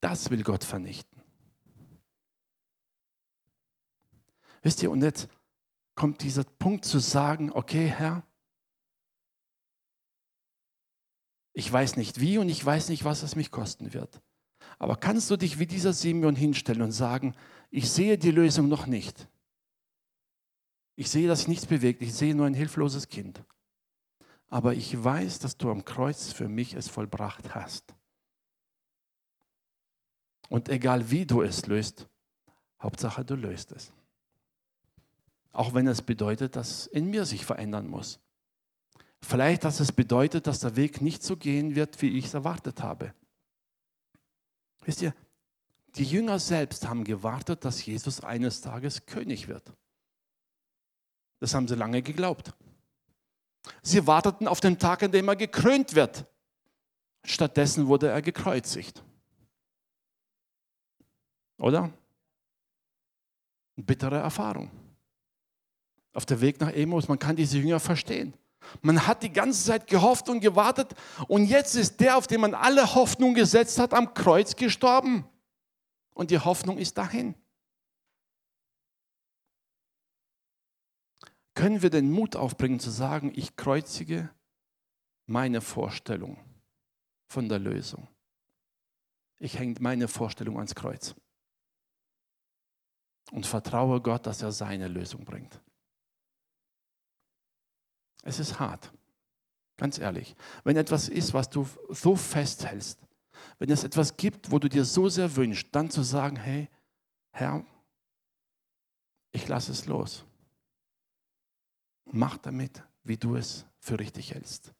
Das 0.00 0.30
will 0.30 0.42
Gott 0.42 0.64
vernichten. 0.64 1.22
Wisst 4.62 4.82
ihr, 4.82 4.90
und 4.90 5.00
jetzt 5.00 5.28
kommt 5.94 6.22
dieser 6.22 6.42
Punkt 6.42 6.84
zu 6.84 6.98
sagen, 6.98 7.52
okay, 7.52 7.86
Herr, 7.86 8.26
ich 11.52 11.72
weiß 11.72 11.96
nicht 11.96 12.18
wie 12.18 12.38
und 12.38 12.48
ich 12.48 12.66
weiß 12.66 12.88
nicht, 12.88 13.04
was 13.04 13.22
es 13.22 13.36
mich 13.36 13.52
kosten 13.52 13.94
wird. 13.94 14.20
Aber 14.80 14.96
kannst 14.96 15.30
du 15.30 15.36
dich 15.36 15.58
wie 15.58 15.66
dieser 15.66 15.92
Simeon 15.92 16.34
hinstellen 16.34 16.80
und 16.80 16.92
sagen, 16.92 17.34
ich 17.70 17.90
sehe 17.90 18.16
die 18.16 18.30
Lösung 18.30 18.68
noch 18.68 18.86
nicht. 18.86 19.28
Ich 20.96 21.10
sehe, 21.10 21.28
dass 21.28 21.46
nichts 21.46 21.66
bewegt. 21.66 22.00
Ich 22.00 22.14
sehe 22.14 22.34
nur 22.34 22.46
ein 22.46 22.54
hilfloses 22.54 23.08
Kind. 23.08 23.44
Aber 24.48 24.72
ich 24.72 25.04
weiß, 25.04 25.38
dass 25.38 25.58
du 25.58 25.70
am 25.70 25.84
Kreuz 25.84 26.32
für 26.32 26.48
mich 26.48 26.72
es 26.72 26.88
vollbracht 26.88 27.54
hast. 27.54 27.94
Und 30.48 30.70
egal 30.70 31.10
wie 31.10 31.26
du 31.26 31.42
es 31.42 31.66
löst, 31.66 32.08
Hauptsache 32.80 33.22
du 33.22 33.34
löst 33.34 33.72
es. 33.72 33.92
Auch 35.52 35.74
wenn 35.74 35.88
es 35.88 36.00
bedeutet, 36.00 36.56
dass 36.56 36.86
in 36.86 37.10
mir 37.10 37.26
sich 37.26 37.44
verändern 37.44 37.86
muss. 37.86 38.18
Vielleicht, 39.20 39.64
dass 39.64 39.78
es 39.78 39.92
bedeutet, 39.92 40.46
dass 40.46 40.60
der 40.60 40.74
Weg 40.76 41.02
nicht 41.02 41.22
so 41.22 41.36
gehen 41.36 41.74
wird, 41.74 42.00
wie 42.00 42.16
ich 42.16 42.26
es 42.26 42.34
erwartet 42.34 42.82
habe. 42.82 43.12
Wisst 44.82 45.02
ihr, 45.02 45.14
die 45.96 46.04
Jünger 46.04 46.38
selbst 46.38 46.88
haben 46.88 47.04
gewartet, 47.04 47.64
dass 47.64 47.84
Jesus 47.84 48.22
eines 48.22 48.60
Tages 48.60 49.06
König 49.06 49.48
wird. 49.48 49.72
Das 51.40 51.54
haben 51.54 51.68
sie 51.68 51.74
lange 51.74 52.02
geglaubt. 52.02 52.52
Sie 53.82 54.06
warteten 54.06 54.48
auf 54.48 54.60
den 54.60 54.78
Tag, 54.78 55.02
an 55.02 55.12
dem 55.12 55.28
er 55.28 55.36
gekrönt 55.36 55.94
wird. 55.94 56.26
Stattdessen 57.24 57.86
wurde 57.86 58.08
er 58.08 58.22
gekreuzigt. 58.22 59.02
Oder? 61.58 61.92
Eine 63.76 63.84
bittere 63.84 64.18
Erfahrung 64.18 64.70
auf 66.12 66.26
der 66.26 66.40
Weg 66.40 66.60
nach 66.60 66.72
Emos. 66.72 67.08
Man 67.08 67.18
kann 67.18 67.36
diese 67.36 67.58
Jünger 67.58 67.80
verstehen. 67.80 68.34
Man 68.82 69.06
hat 69.06 69.22
die 69.22 69.32
ganze 69.32 69.64
Zeit 69.64 69.86
gehofft 69.86 70.28
und 70.28 70.40
gewartet 70.40 70.94
und 71.28 71.46
jetzt 71.46 71.74
ist 71.74 72.00
der, 72.00 72.16
auf 72.16 72.26
den 72.26 72.40
man 72.40 72.54
alle 72.54 72.94
Hoffnung 72.94 73.34
gesetzt 73.34 73.78
hat, 73.78 73.94
am 73.94 74.14
Kreuz 74.14 74.56
gestorben. 74.56 75.24
Und 76.14 76.30
die 76.30 76.38
Hoffnung 76.38 76.78
ist 76.78 76.98
dahin. 76.98 77.34
Können 81.54 81.82
wir 81.82 81.90
den 81.90 82.10
Mut 82.10 82.36
aufbringen 82.36 82.80
zu 82.80 82.90
sagen, 82.90 83.32
ich 83.34 83.56
kreuzige 83.56 84.30
meine 85.26 85.60
Vorstellung 85.60 86.38
von 87.28 87.48
der 87.48 87.58
Lösung. 87.58 88.08
Ich 89.38 89.58
hänge 89.58 89.76
meine 89.80 90.08
Vorstellung 90.08 90.56
ans 90.56 90.74
Kreuz 90.74 91.14
und 93.30 93.46
vertraue 93.46 94.00
Gott, 94.00 94.26
dass 94.26 94.42
er 94.42 94.52
seine 94.52 94.88
Lösung 94.88 95.24
bringt. 95.24 95.60
Es 98.22 98.38
ist 98.38 98.60
hart, 98.60 98.92
ganz 99.76 99.98
ehrlich. 99.98 100.36
Wenn 100.64 100.76
etwas 100.76 101.08
ist, 101.08 101.32
was 101.34 101.48
du 101.48 101.66
so 101.88 102.16
festhältst, 102.16 103.00
wenn 103.58 103.70
es 103.70 103.84
etwas 103.84 104.16
gibt, 104.16 104.50
wo 104.50 104.58
du 104.58 104.68
dir 104.68 104.84
so 104.84 105.08
sehr 105.08 105.34
wünschst, 105.36 105.68
dann 105.72 105.90
zu 105.90 106.02
sagen, 106.02 106.36
hey, 106.36 106.68
Herr, 107.32 107.64
ich 109.32 109.46
lasse 109.48 109.72
es 109.72 109.86
los. 109.86 110.24
Mach 112.06 112.36
damit, 112.38 112.82
wie 113.04 113.16
du 113.16 113.36
es 113.36 113.64
für 113.78 113.98
richtig 113.98 114.34
hältst. 114.34 114.72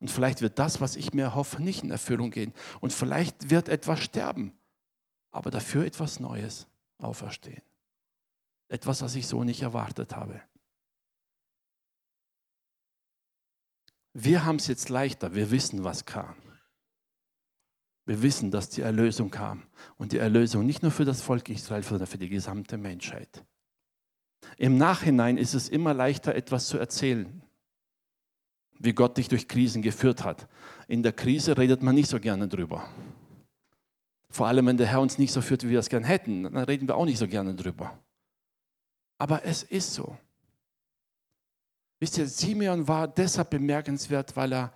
Und 0.00 0.10
vielleicht 0.10 0.40
wird 0.40 0.58
das, 0.58 0.80
was 0.80 0.96
ich 0.96 1.12
mir 1.12 1.34
hoffe, 1.34 1.62
nicht 1.62 1.84
in 1.84 1.90
Erfüllung 1.90 2.30
gehen. 2.30 2.54
Und 2.80 2.92
vielleicht 2.92 3.50
wird 3.50 3.68
etwas 3.68 4.00
sterben, 4.00 4.52
aber 5.30 5.50
dafür 5.50 5.84
etwas 5.84 6.20
Neues 6.20 6.66
auferstehen. 6.98 7.62
Etwas, 8.68 9.02
was 9.02 9.14
ich 9.14 9.26
so 9.26 9.44
nicht 9.44 9.62
erwartet 9.62 10.16
habe. 10.16 10.40
Wir 14.12 14.44
haben 14.44 14.56
es 14.56 14.66
jetzt 14.66 14.88
leichter, 14.88 15.34
wir 15.34 15.50
wissen, 15.50 15.84
was 15.84 16.04
kam. 16.04 16.34
Wir 18.06 18.22
wissen, 18.22 18.50
dass 18.50 18.70
die 18.70 18.80
Erlösung 18.80 19.30
kam. 19.30 19.62
Und 19.96 20.12
die 20.12 20.18
Erlösung 20.18 20.66
nicht 20.66 20.82
nur 20.82 20.90
für 20.90 21.04
das 21.04 21.22
Volk 21.22 21.48
Israel, 21.48 21.82
sondern 21.82 22.08
für 22.08 22.18
die 22.18 22.28
gesamte 22.28 22.76
Menschheit. 22.76 23.44
Im 24.56 24.78
Nachhinein 24.78 25.36
ist 25.38 25.54
es 25.54 25.68
immer 25.68 25.94
leichter, 25.94 26.34
etwas 26.34 26.66
zu 26.66 26.78
erzählen, 26.78 27.42
wie 28.78 28.94
Gott 28.94 29.16
dich 29.16 29.28
durch 29.28 29.46
Krisen 29.46 29.82
geführt 29.82 30.24
hat. 30.24 30.48
In 30.88 31.02
der 31.02 31.12
Krise 31.12 31.56
redet 31.56 31.82
man 31.82 31.94
nicht 31.94 32.08
so 32.08 32.18
gerne 32.18 32.48
drüber. 32.48 32.88
Vor 34.30 34.46
allem, 34.46 34.66
wenn 34.66 34.76
der 34.76 34.86
Herr 34.86 35.00
uns 35.00 35.18
nicht 35.18 35.32
so 35.32 35.42
führt, 35.42 35.64
wie 35.64 35.70
wir 35.70 35.78
es 35.78 35.88
gern 35.88 36.04
hätten, 36.04 36.44
dann 36.44 36.56
reden 36.56 36.88
wir 36.88 36.96
auch 36.96 37.04
nicht 37.04 37.18
so 37.18 37.28
gerne 37.28 37.54
drüber. 37.54 37.98
Aber 39.18 39.44
es 39.44 39.62
ist 39.62 39.92
so. 39.94 40.16
Wisst 42.00 42.16
ihr, 42.16 42.26
Simeon 42.26 42.88
war 42.88 43.06
deshalb 43.06 43.50
bemerkenswert, 43.50 44.34
weil 44.34 44.54
er 44.54 44.72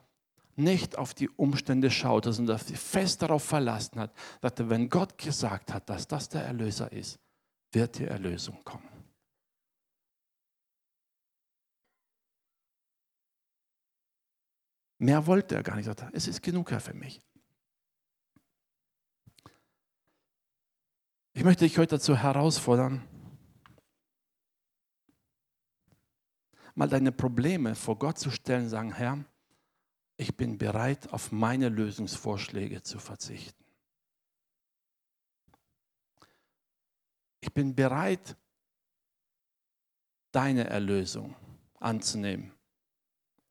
nicht 0.56 0.96
auf 0.96 1.14
die 1.14 1.28
Umstände 1.30 1.90
schaute, 1.90 2.32
sondern 2.32 2.58
fest 2.58 3.22
darauf 3.22 3.42
verlassen 3.42 3.98
hat, 3.98 4.12
dass 4.40 4.52
wenn 4.68 4.88
Gott 4.88 5.18
gesagt 5.18 5.72
hat, 5.72 5.88
dass 5.88 6.06
das 6.06 6.28
der 6.28 6.42
Erlöser 6.42 6.92
ist, 6.92 7.18
wird 7.72 7.98
die 7.98 8.04
Erlösung 8.04 8.62
kommen. 8.62 8.88
Mehr 14.98 15.26
wollte 15.26 15.56
er 15.56 15.62
gar 15.62 15.76
nicht. 15.76 15.87
Er 15.87 15.96
sagte, 15.96 16.16
es 16.16 16.28
ist 16.28 16.42
genug, 16.42 16.70
Herr, 16.70 16.80
für 16.80 16.94
mich. 16.94 17.20
Ich 21.32 21.42
möchte 21.42 21.64
dich 21.64 21.76
heute 21.78 21.96
dazu 21.96 22.16
herausfordern, 22.16 23.02
mal 26.74 26.88
deine 26.88 27.12
Probleme 27.12 27.74
vor 27.74 27.98
Gott 27.98 28.18
zu 28.18 28.30
stellen, 28.30 28.68
sagen, 28.68 28.92
Herr, 28.92 29.24
ich 30.16 30.37
bin 30.37 30.58
bereit, 30.58 31.12
auf 31.12 31.32
meine 31.32 31.68
Lösungsvorschläge 31.68 32.82
zu 32.82 32.98
verzichten. 32.98 33.64
Ich 37.40 37.52
bin 37.52 37.74
bereit, 37.74 38.37
deine 40.32 40.64
Erlösung 40.64 41.37
anzunehmen, 41.78 42.52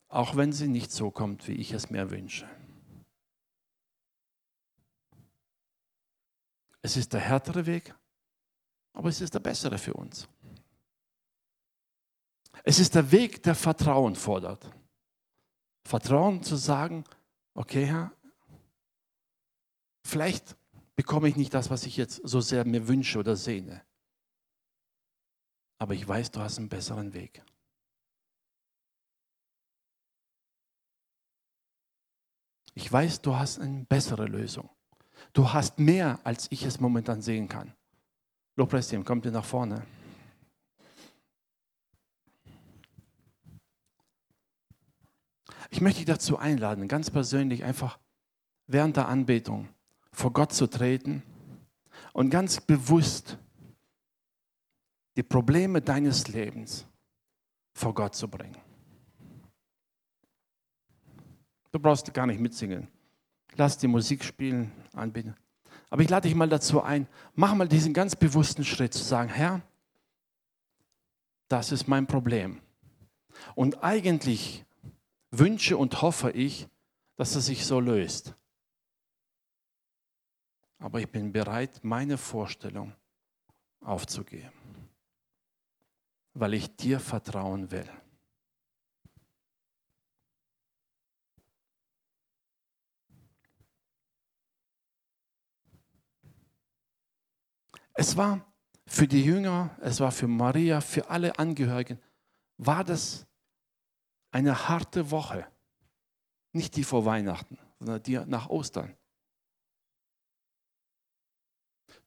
auch 0.07 0.35
wenn 0.35 0.51
sie 0.51 0.67
nicht 0.67 0.91
so 0.91 1.11
kommt, 1.11 1.47
wie 1.47 1.53
ich 1.53 1.71
es 1.71 1.89
mir 1.89 2.09
wünsche. 2.11 2.49
Es 6.81 6.97
ist 6.97 7.13
der 7.13 7.21
härtere 7.21 7.65
Weg, 7.65 7.95
aber 8.91 9.07
es 9.09 9.21
ist 9.21 9.33
der 9.33 9.39
bessere 9.39 9.77
für 9.77 9.93
uns. 9.93 10.27
Es 12.63 12.79
ist 12.79 12.95
der 12.95 13.11
Weg, 13.11 13.43
der 13.43 13.55
Vertrauen 13.55 14.15
fordert. 14.15 14.69
Vertrauen 15.85 16.41
zu 16.41 16.55
sagen, 16.55 17.03
okay 17.53 17.85
Herr, 17.85 18.11
vielleicht 20.05 20.55
bekomme 20.95 21.27
ich 21.27 21.35
nicht 21.35 21.53
das, 21.53 21.69
was 21.69 21.85
ich 21.85 21.97
jetzt 21.97 22.21
so 22.23 22.39
sehr 22.39 22.65
mir 22.65 22.87
wünsche 22.87 23.19
oder 23.19 23.35
sehne. 23.35 23.83
Aber 25.77 25.93
ich 25.93 26.07
weiß, 26.07 26.31
du 26.31 26.39
hast 26.39 26.57
einen 26.57 26.69
besseren 26.69 27.13
Weg. 27.13 27.43
Ich 32.75 32.91
weiß, 32.91 33.21
du 33.21 33.35
hast 33.35 33.59
eine 33.59 33.83
bessere 33.85 34.25
Lösung. 34.25 34.69
Du 35.33 35.51
hast 35.51 35.79
mehr, 35.79 36.19
als 36.23 36.47
ich 36.51 36.63
es 36.63 36.79
momentan 36.79 37.21
sehen 37.21 37.47
kann. 37.47 37.73
Lobpreisteam, 38.55 39.03
kommt 39.03 39.25
ihr 39.25 39.31
nach 39.31 39.45
vorne. 39.45 39.85
Ich 45.73 45.81
möchte 45.81 46.01
dich 46.01 46.05
dazu 46.05 46.37
einladen, 46.37 46.87
ganz 46.87 47.09
persönlich 47.09 47.63
einfach 47.63 47.97
während 48.67 48.95
der 48.95 49.07
Anbetung 49.07 49.69
vor 50.11 50.31
Gott 50.31 50.53
zu 50.53 50.67
treten 50.67 51.23
und 52.13 52.29
ganz 52.29 52.61
bewusst 52.61 53.39
die 55.15 55.23
Probleme 55.23 55.81
deines 55.81 56.27
Lebens 56.27 56.85
vor 57.73 57.95
Gott 57.95 58.13
zu 58.13 58.27
bringen. 58.27 58.55
Du 61.71 61.79
brauchst 61.79 62.13
gar 62.13 62.27
nicht 62.27 62.39
mitsingen. 62.39 62.87
Lass 63.55 63.75
die 63.79 63.87
Musik 63.87 64.23
spielen, 64.23 64.71
anbieten. 64.93 65.35
Aber 65.89 66.03
ich 66.03 66.09
lade 66.09 66.27
dich 66.27 66.35
mal 66.35 66.49
dazu 66.49 66.83
ein, 66.83 67.07
mach 67.33 67.55
mal 67.55 67.67
diesen 67.67 67.95
ganz 67.95 68.15
bewussten 68.15 68.63
Schritt 68.63 68.93
zu 68.93 69.03
sagen, 69.03 69.29
Herr, 69.29 69.63
das 71.47 71.71
ist 71.71 71.87
mein 71.87 72.05
Problem. 72.05 72.61
Und 73.55 73.83
eigentlich 73.83 74.63
wünsche 75.33 75.77
und 75.77 76.01
hoffe 76.01 76.31
ich, 76.31 76.67
dass 77.15 77.35
es 77.35 77.47
sich 77.47 77.65
so 77.65 77.79
löst. 77.79 78.35
Aber 80.77 80.99
ich 80.99 81.09
bin 81.09 81.31
bereit, 81.31 81.79
meine 81.83 82.17
Vorstellung 82.17 82.93
aufzugeben, 83.81 84.51
weil 86.33 86.53
ich 86.53 86.75
dir 86.75 86.99
vertrauen 86.99 87.71
will. 87.71 87.89
Es 97.95 98.17
war 98.17 98.45
für 98.85 99.07
die 99.07 99.23
Jünger, 99.23 99.75
es 99.79 99.99
war 99.99 100.11
für 100.11 100.27
Maria, 100.27 100.81
für 100.81 101.09
alle 101.09 101.37
Angehörigen, 101.39 101.99
war 102.57 102.83
das 102.83 103.25
eine 104.33 104.67
harte 104.67 105.11
Woche. 105.11 105.47
Nicht 106.51 106.75
die 106.75 106.83
vor 106.83 107.05
Weihnachten, 107.05 107.57
sondern 107.79 108.03
die 108.03 108.19
nach 108.25 108.49
Ostern. 108.49 108.95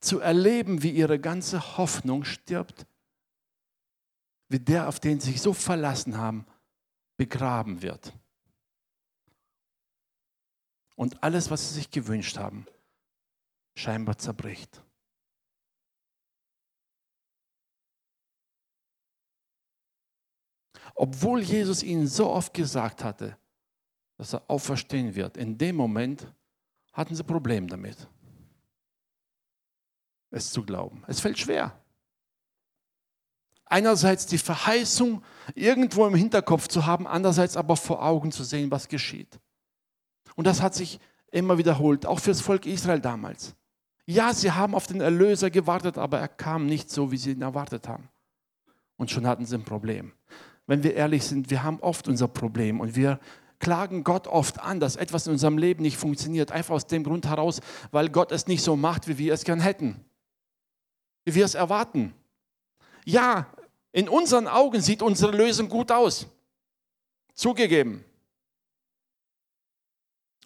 Zu 0.01 0.21
erleben, 0.21 0.83
wie 0.83 0.91
ihre 0.91 1.19
ganze 1.19 1.79
Hoffnung 1.79 2.25
stirbt, 2.25 2.87
wie 4.49 4.61
der, 4.61 4.89
auf 4.89 5.01
den 5.01 5.21
sie 5.21 5.33
sich 5.33 5.41
so 5.41 5.53
verlassen 5.53 6.17
haben, 6.17 6.47
begraben 7.17 7.83
wird. 7.83 8.13
Und 10.95 11.23
alles, 11.23 11.51
was 11.51 11.69
sie 11.69 11.75
sich 11.75 11.91
gewünscht 11.91 12.39
haben, 12.39 12.67
scheinbar 13.77 14.19
zerbricht. 14.19 14.83
Obwohl 20.97 21.43
Jesus 21.43 21.83
ihnen 21.83 22.09
so 22.09 22.31
oft 22.31 22.55
gesagt 22.55 23.05
hatte, 23.05 23.37
dass 24.17 24.33
er 24.33 24.43
auferstehen 24.49 25.15
wird, 25.15 25.37
in 25.37 25.59
dem 25.59 25.77
Moment 25.77 26.27
hatten 26.95 27.15
sie 27.15 27.23
Probleme 27.23 27.67
damit, 27.67 28.09
es 30.31 30.51
zu 30.51 30.65
glauben. 30.65 31.05
Es 31.07 31.21
fällt 31.21 31.39
schwer. 31.39 31.79
Einerseits 33.67 34.25
die 34.25 34.39
Verheißung 34.39 35.23
irgendwo 35.55 36.07
im 36.07 36.15
Hinterkopf 36.15 36.67
zu 36.69 36.87
haben, 36.87 37.07
andererseits 37.07 37.59
aber 37.59 37.77
vor 37.77 38.03
Augen 38.03 38.33
zu 38.33 38.43
sehen, 38.43 38.71
was 38.71 38.89
geschieht. 38.89 39.39
Und 40.35 40.47
das 40.47 40.63
hat 40.63 40.75
sich 40.75 40.99
immer 41.31 41.59
wiederholt, 41.59 42.07
auch 42.07 42.21
für 42.21 42.31
das 42.31 42.41
Volk 42.41 42.65
Israel 42.65 43.01
damals. 43.01 43.55
Ja, 44.07 44.33
sie 44.33 44.53
haben 44.53 44.75
auf 44.75 44.87
den 44.87 45.03
Erlöser 45.03 45.51
gewartet, 45.51 45.99
aber 45.99 46.21
er 46.21 46.29
kam 46.29 46.65
nicht 46.65 46.89
so, 46.91 47.11
wie 47.11 47.19
sie 47.19 47.33
ihn 47.33 47.43
erwartet 47.43 47.87
haben. 47.87 48.09
Und 48.97 49.11
schon 49.11 49.27
hatten 49.27 49.45
sie 49.45 49.57
ein 49.57 49.65
Problem 49.65 50.13
wenn 50.67 50.83
wir 50.83 50.95
ehrlich 50.95 51.25
sind, 51.25 51.51
wir 51.51 51.63
haben 51.63 51.81
oft 51.81 52.09
unser 52.09 52.29
Problem 52.29 52.81
und 52.81 52.97
wir 52.97 53.21
klagen 53.59 54.05
Gott 54.05 54.27
oft 54.27 54.61
an, 54.61 54.81
dass 54.81 54.97
etwas 54.97 55.27
in 55.27 55.33
unserem 55.33 55.59
Leben 55.59 55.83
nicht 55.83 55.97
funktioniert, 55.97 56.53
einfach 56.53 56.75
aus 56.75 56.87
dem 56.87 57.05
Grund 57.05 57.27
heraus, 57.27 57.61
weil 57.91 58.09
Gott 58.11 58.33
es 58.33 58.47
nicht 58.47 58.63
so 58.63 58.77
macht, 58.77 59.09
wie 59.09 59.19
wir 59.19 59.33
es 59.33 59.45
gern 59.45 59.61
hätten, 59.61 60.05
wie 61.25 61.35
wir 61.35 61.45
es 61.45 61.55
erwarten. 61.55 62.15
Ja, 63.05 63.47
in 63.93 64.09
unseren 64.09 64.47
Augen 64.47 64.81
sieht 64.81 65.01
unsere 65.01 65.35
Lösung 65.35 65.69
gut 65.69 65.91
aus. 65.91 66.27
Zugegeben. 67.35 68.05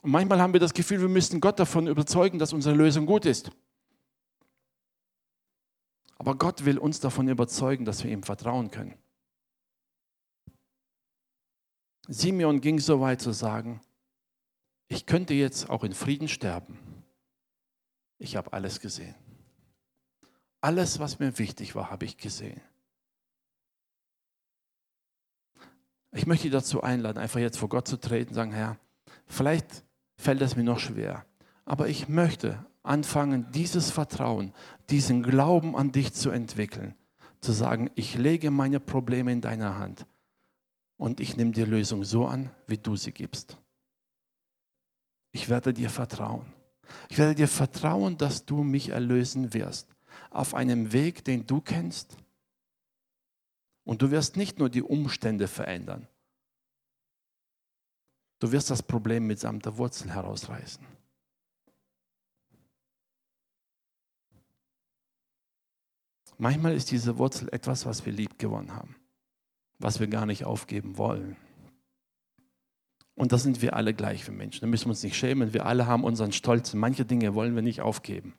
Und 0.03 0.13
manchmal 0.13 0.41
haben 0.41 0.53
wir 0.53 0.61
das 0.61 0.75
Gefühl, 0.75 1.01
wir 1.01 1.09
müssten 1.09 1.41
Gott 1.41 1.59
davon 1.59 1.87
überzeugen, 1.87 2.39
dass 2.39 2.53
unsere 2.53 2.75
Lösung 2.75 3.07
gut 3.07 3.27
ist. 3.27 3.51
Aber 6.17 6.37
Gott 6.37 6.65
will 6.65 6.79
uns 6.79 7.01
davon 7.01 7.29
überzeugen, 7.29 7.85
dass 7.85 8.05
wir 8.05 8.11
ihm 8.11 8.23
vertrauen 8.23 8.71
können. 8.71 8.95
Simeon 12.09 12.61
ging 12.61 12.79
so 12.79 13.01
weit 13.01 13.21
zu 13.21 13.33
sagen, 13.33 13.81
ich 14.89 15.07
könnte 15.07 15.35
jetzt 15.35 15.71
auch 15.71 15.85
in 15.85 15.95
Frieden 15.95 16.29
sterben. 16.29 16.79
Ich 18.19 18.37
habe 18.37 18.53
alles 18.53 18.81
gesehen. 18.81 19.15
Alles, 20.61 20.99
was 20.99 21.19
mir 21.19 21.39
wichtig 21.39 21.75
war, 21.75 21.91
habe 21.91 22.05
ich 22.05 22.17
gesehen. 22.19 22.61
Ich 26.13 26.27
möchte 26.27 26.45
dich 26.45 26.53
dazu 26.53 26.83
einladen, 26.83 27.19
einfach 27.19 27.39
jetzt 27.39 27.59
vor 27.59 27.69
Gott 27.69 27.87
zu 27.87 27.97
treten 27.97 28.31
und 28.31 28.35
sagen, 28.35 28.53
Herr, 28.53 28.77
vielleicht 29.27 29.85
fällt 30.17 30.43
es 30.43 30.57
mir 30.57 30.65
noch 30.65 30.81
schwer, 30.81 31.25
aber 31.65 31.89
ich 31.89 32.09
möchte 32.09 32.67
anfangen, 32.83 33.47
dieses 33.53 33.91
Vertrauen, 33.91 34.53
diesen 34.91 35.23
Glauben 35.23 35.77
an 35.77 35.93
dich 35.93 36.13
zu 36.13 36.31
entwickeln, 36.31 36.97
zu 37.41 37.53
sagen, 37.53 37.91
ich 37.95 38.17
lege 38.17 38.51
meine 38.51 38.81
Probleme 38.81 39.31
in 39.31 39.41
deiner 39.41 39.79
Hand 39.79 40.05
und 41.01 41.19
ich 41.19 41.35
nehme 41.35 41.53
die 41.53 41.65
Lösung 41.65 42.05
so 42.05 42.27
an, 42.27 42.51
wie 42.67 42.77
du 42.77 42.95
sie 42.95 43.11
gibst. 43.11 43.57
Ich 45.33 45.49
werde 45.49 45.73
dir 45.73 45.89
vertrauen. 45.89 46.53
Ich 47.09 47.17
werde 47.17 47.35
dir 47.35 47.49
vertrauen, 47.49 48.19
dass 48.19 48.45
du 48.45 48.63
mich 48.63 48.91
erlösen 48.91 49.55
wirst. 49.55 49.89
Auf 50.29 50.55
einem 50.55 50.93
Weg, 50.93 51.25
den 51.25 51.47
du 51.47 51.63
kennst. 51.63 52.19
Und 53.85 54.03
du 54.03 54.11
wirst 54.11 54.37
nicht 54.37 54.59
nur 54.59 54.69
die 54.69 54.83
Umstände 54.83 55.49
verändern. 55.49 56.07
Du 58.39 58.53
wirst 58.53 58.69
das 58.69 58.83
Problem 58.83 59.27
mitsamt 59.27 59.65
der 59.65 59.79
Wurzel 59.79 60.13
herausreißen. 60.13 60.85
Manchmal 66.37 66.75
ist 66.75 66.91
diese 66.91 67.17
Wurzel 67.17 67.49
etwas, 67.53 67.87
was 67.87 68.05
wir 68.05 68.13
lieb 68.13 68.39
gewonnen 68.39 68.75
haben 68.75 69.00
was 69.81 69.99
wir 69.99 70.07
gar 70.07 70.27
nicht 70.27 70.45
aufgeben 70.45 70.99
wollen. 70.99 71.37
Und 73.15 73.33
da 73.33 73.39
sind 73.39 73.61
wir 73.61 73.75
alle 73.75 73.93
gleich 73.93 74.25
für 74.25 74.33
Menschen. 74.33 74.61
Da 74.61 74.67
müssen 74.67 74.87
wir 74.87 74.91
uns 74.91 75.03
nicht 75.03 75.17
schämen. 75.17 75.53
Wir 75.53 75.67
alle 75.67 75.87
haben 75.87 76.05
unseren 76.05 76.33
Stolz. 76.33 76.73
Manche 76.75 77.05
Dinge 77.05 77.35
wollen 77.35 77.55
wir 77.55 77.63
nicht 77.63 77.81
aufgeben. 77.81 78.35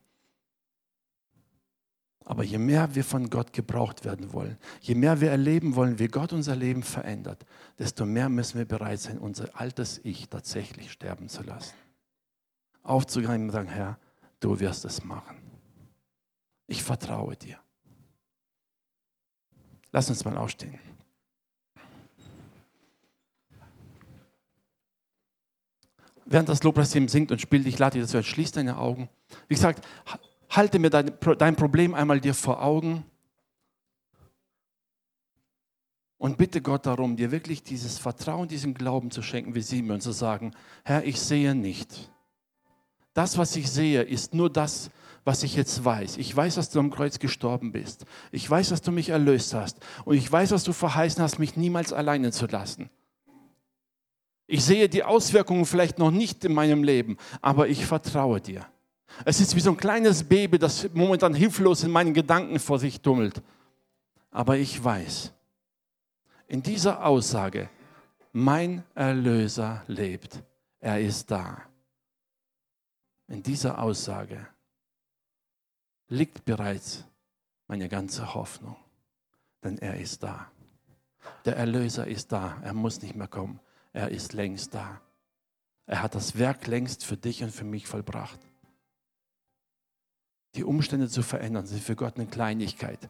Aber 2.23 2.43
je 2.43 2.59
mehr 2.59 2.95
wir 2.95 3.03
von 3.03 3.29
Gott 3.29 3.51
gebraucht 3.51 4.05
werden 4.05 4.31
wollen, 4.31 4.57
je 4.79 4.95
mehr 4.95 5.19
wir 5.21 5.31
erleben 5.31 5.75
wollen, 5.75 5.99
wie 5.99 6.07
Gott 6.07 6.31
unser 6.33 6.55
Leben 6.55 6.83
verändert, 6.83 7.45
desto 7.77 8.05
mehr 8.05 8.29
müssen 8.29 8.57
wir 8.57 8.65
bereit 8.65 8.99
sein, 8.99 9.17
unser 9.17 9.59
altes 9.59 9.99
Ich 10.03 10.29
tatsächlich 10.29 10.91
sterben 10.91 11.29
zu 11.29 11.43
lassen. 11.43 11.73
Aufzugreifen 12.83 13.45
und 13.45 13.51
sagen, 13.51 13.67
Herr, 13.67 13.99
du 14.39 14.59
wirst 14.59 14.85
es 14.85 15.03
machen. 15.03 15.37
Ich 16.67 16.83
vertraue 16.83 17.35
dir. 17.35 17.59
Lass 19.91 20.09
uns 20.09 20.23
mal 20.23 20.37
aufstehen. 20.37 20.79
Während 26.31 26.49
das 26.49 26.63
Lobpreisteam 26.63 27.07
singt 27.07 27.31
und 27.31 27.41
spielt, 27.41 27.67
ich 27.67 27.77
lade 27.77 27.99
dich 27.99 28.09
dazu, 28.09 28.23
schließ 28.23 28.53
deine 28.53 28.77
Augen. 28.77 29.09
Wie 29.47 29.55
gesagt, 29.55 29.85
halte 30.49 30.79
mir 30.79 30.89
dein, 30.89 31.11
dein 31.37 31.55
Problem 31.55 31.93
einmal 31.93 32.19
dir 32.19 32.33
vor 32.33 32.63
Augen 32.63 33.05
und 36.17 36.37
bitte 36.37 36.61
Gott 36.61 36.85
darum, 36.85 37.15
dir 37.15 37.31
wirklich 37.31 37.63
dieses 37.63 37.97
Vertrauen, 37.97 38.47
diesen 38.47 38.73
Glauben 38.73 39.11
zu 39.11 39.21
schenken, 39.21 39.55
wie 39.55 39.91
und 39.91 40.01
zu 40.01 40.11
sagen, 40.11 40.53
Herr, 40.83 41.03
ich 41.03 41.19
sehe 41.19 41.55
nicht. 41.55 42.11
Das, 43.13 43.37
was 43.37 43.55
ich 43.55 43.69
sehe, 43.69 44.03
ist 44.03 44.33
nur 44.33 44.49
das, 44.49 44.91
was 45.23 45.43
ich 45.43 45.55
jetzt 45.55 45.83
weiß. 45.83 46.17
Ich 46.17 46.35
weiß, 46.35 46.55
dass 46.55 46.69
du 46.69 46.79
am 46.79 46.91
Kreuz 46.91 47.19
gestorben 47.19 47.71
bist. 47.71 48.05
Ich 48.31 48.49
weiß, 48.49 48.69
dass 48.69 48.81
du 48.81 48.91
mich 48.91 49.09
erlöst 49.09 49.53
hast. 49.53 49.79
Und 50.05 50.15
ich 50.15 50.31
weiß, 50.31 50.49
dass 50.49 50.63
du 50.63 50.73
verheißen 50.73 51.21
hast, 51.21 51.39
mich 51.39 51.57
niemals 51.57 51.93
alleine 51.93 52.31
zu 52.31 52.45
lassen. 52.47 52.89
Ich 54.51 54.65
sehe 54.65 54.89
die 54.89 55.05
Auswirkungen 55.05 55.65
vielleicht 55.65 55.97
noch 55.97 56.11
nicht 56.11 56.43
in 56.43 56.53
meinem 56.53 56.83
Leben, 56.83 57.15
aber 57.41 57.69
ich 57.69 57.85
vertraue 57.85 58.41
dir. 58.41 58.67
Es 59.23 59.39
ist 59.39 59.55
wie 59.55 59.61
so 59.61 59.69
ein 59.69 59.77
kleines 59.77 60.25
Baby, 60.25 60.59
das 60.59 60.89
momentan 60.93 61.33
hilflos 61.33 61.85
in 61.85 61.91
meinen 61.91 62.13
Gedanken 62.13 62.59
vor 62.59 62.77
sich 62.77 62.99
tummelt. 62.99 63.41
Aber 64.29 64.57
ich 64.57 64.83
weiß, 64.83 65.31
in 66.49 66.61
dieser 66.61 67.05
Aussage, 67.05 67.69
mein 68.33 68.83
Erlöser 68.93 69.85
lebt, 69.87 70.43
er 70.81 70.99
ist 70.99 71.31
da. 71.31 71.61
In 73.29 73.41
dieser 73.41 73.81
Aussage 73.81 74.45
liegt 76.09 76.43
bereits 76.43 77.05
meine 77.69 77.87
ganze 77.87 78.33
Hoffnung, 78.33 78.75
denn 79.63 79.77
er 79.77 79.95
ist 79.95 80.21
da. 80.21 80.51
Der 81.45 81.55
Erlöser 81.55 82.05
ist 82.05 82.33
da, 82.33 82.57
er 82.61 82.73
muss 82.73 83.01
nicht 83.01 83.15
mehr 83.15 83.29
kommen. 83.29 83.57
Er 83.93 84.09
ist 84.09 84.33
längst 84.33 84.73
da. 84.73 85.01
Er 85.85 86.01
hat 86.01 86.15
das 86.15 86.37
Werk 86.37 86.67
längst 86.67 87.03
für 87.05 87.17
dich 87.17 87.43
und 87.43 87.51
für 87.51 87.65
mich 87.65 87.87
vollbracht. 87.87 88.39
Die 90.55 90.63
Umstände 90.63 91.09
zu 91.09 91.21
verändern 91.23 91.65
sind 91.65 91.81
für 91.81 91.95
Gott 91.95 92.17
eine 92.17 92.27
Kleinigkeit. 92.27 93.09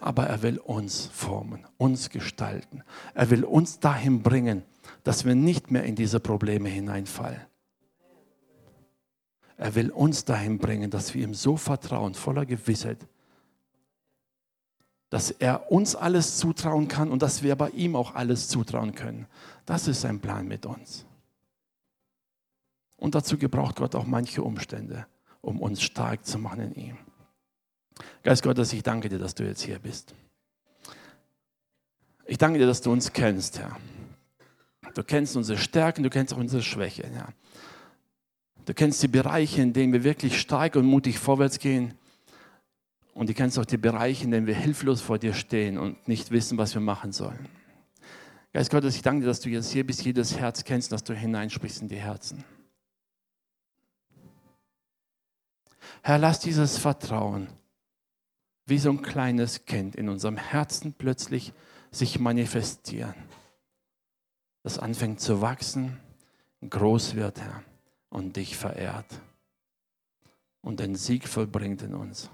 Aber 0.00 0.26
er 0.26 0.42
will 0.42 0.58
uns 0.58 1.06
formen, 1.06 1.66
uns 1.76 2.10
gestalten. 2.10 2.82
Er 3.14 3.30
will 3.30 3.44
uns 3.44 3.80
dahin 3.80 4.22
bringen, 4.22 4.62
dass 5.02 5.24
wir 5.24 5.34
nicht 5.34 5.70
mehr 5.70 5.84
in 5.84 5.94
diese 5.94 6.20
Probleme 6.20 6.68
hineinfallen. 6.68 7.40
Er 9.56 9.74
will 9.74 9.90
uns 9.90 10.24
dahin 10.24 10.58
bringen, 10.58 10.90
dass 10.90 11.14
wir 11.14 11.22
ihm 11.22 11.34
so 11.34 11.56
vertrauen, 11.56 12.14
voller 12.14 12.44
Gewissheit, 12.44 13.06
dass 15.14 15.30
er 15.30 15.70
uns 15.70 15.94
alles 15.94 16.38
zutrauen 16.38 16.88
kann 16.88 17.08
und 17.08 17.22
dass 17.22 17.44
wir 17.44 17.54
bei 17.54 17.70
ihm 17.70 17.94
auch 17.94 18.16
alles 18.16 18.48
zutrauen 18.48 18.96
können. 18.96 19.28
Das 19.64 19.86
ist 19.86 20.00
sein 20.00 20.18
Plan 20.18 20.48
mit 20.48 20.66
uns. 20.66 21.06
Und 22.96 23.14
dazu 23.14 23.38
gebraucht 23.38 23.76
Gott 23.76 23.94
auch 23.94 24.06
manche 24.06 24.42
Umstände, 24.42 25.06
um 25.40 25.60
uns 25.60 25.82
stark 25.82 26.26
zu 26.26 26.36
machen 26.40 26.62
in 26.62 26.74
ihm. 26.74 26.96
Geist 28.24 28.42
Gottes, 28.42 28.72
ich 28.72 28.82
danke 28.82 29.08
dir, 29.08 29.20
dass 29.20 29.36
du 29.36 29.44
jetzt 29.44 29.62
hier 29.62 29.78
bist. 29.78 30.16
Ich 32.26 32.38
danke 32.38 32.58
dir, 32.58 32.66
dass 32.66 32.80
du 32.80 32.90
uns 32.90 33.12
kennst, 33.12 33.60
Herr. 33.60 33.76
Du 34.94 35.04
kennst 35.04 35.36
unsere 35.36 35.58
Stärken, 35.58 36.02
du 36.02 36.10
kennst 36.10 36.34
auch 36.34 36.38
unsere 36.38 36.64
Schwächen, 36.64 37.12
Herr. 37.12 37.28
Du 38.64 38.74
kennst 38.74 39.00
die 39.00 39.06
Bereiche, 39.06 39.62
in 39.62 39.74
denen 39.74 39.92
wir 39.92 40.02
wirklich 40.02 40.40
stark 40.40 40.74
und 40.74 40.86
mutig 40.86 41.20
vorwärts 41.20 41.60
gehen. 41.60 41.94
Und 43.14 43.28
du 43.28 43.34
kennst 43.34 43.58
auch 43.58 43.64
die 43.64 43.76
Bereiche, 43.76 44.24
in 44.24 44.32
denen 44.32 44.46
wir 44.46 44.56
hilflos 44.56 45.00
vor 45.00 45.18
dir 45.18 45.34
stehen 45.34 45.78
und 45.78 46.08
nicht 46.08 46.32
wissen, 46.32 46.58
was 46.58 46.74
wir 46.74 46.80
machen 46.80 47.12
sollen. 47.12 47.48
Geist 48.52 48.70
Gottes, 48.70 48.96
ich 48.96 49.02
danke 49.02 49.22
dir, 49.22 49.28
dass 49.28 49.40
du 49.40 49.48
jetzt 49.48 49.70
hier 49.70 49.86
bist, 49.86 50.04
jedes 50.04 50.36
Herz 50.38 50.64
kennst, 50.64 50.92
dass 50.92 51.04
du 51.04 51.14
hineinsprichst 51.14 51.82
in 51.82 51.88
die 51.88 51.96
Herzen. 51.96 52.44
Herr, 56.02 56.18
lass 56.18 56.40
dieses 56.40 56.76
Vertrauen 56.76 57.48
wie 58.66 58.78
so 58.78 58.90
ein 58.90 59.02
kleines 59.02 59.64
Kind 59.64 59.94
in 59.94 60.08
unserem 60.08 60.36
Herzen 60.36 60.92
plötzlich 60.92 61.52
sich 61.90 62.18
manifestieren. 62.18 63.14
Das 64.62 64.78
anfängt 64.78 65.20
zu 65.20 65.40
wachsen, 65.40 66.00
groß 66.68 67.14
wird, 67.14 67.40
Herr, 67.40 67.62
und 68.08 68.36
dich 68.36 68.56
verehrt 68.56 69.20
und 70.62 70.80
den 70.80 70.94
Sieg 70.94 71.28
vollbringt 71.28 71.82
in 71.82 71.94
uns. 71.94 72.30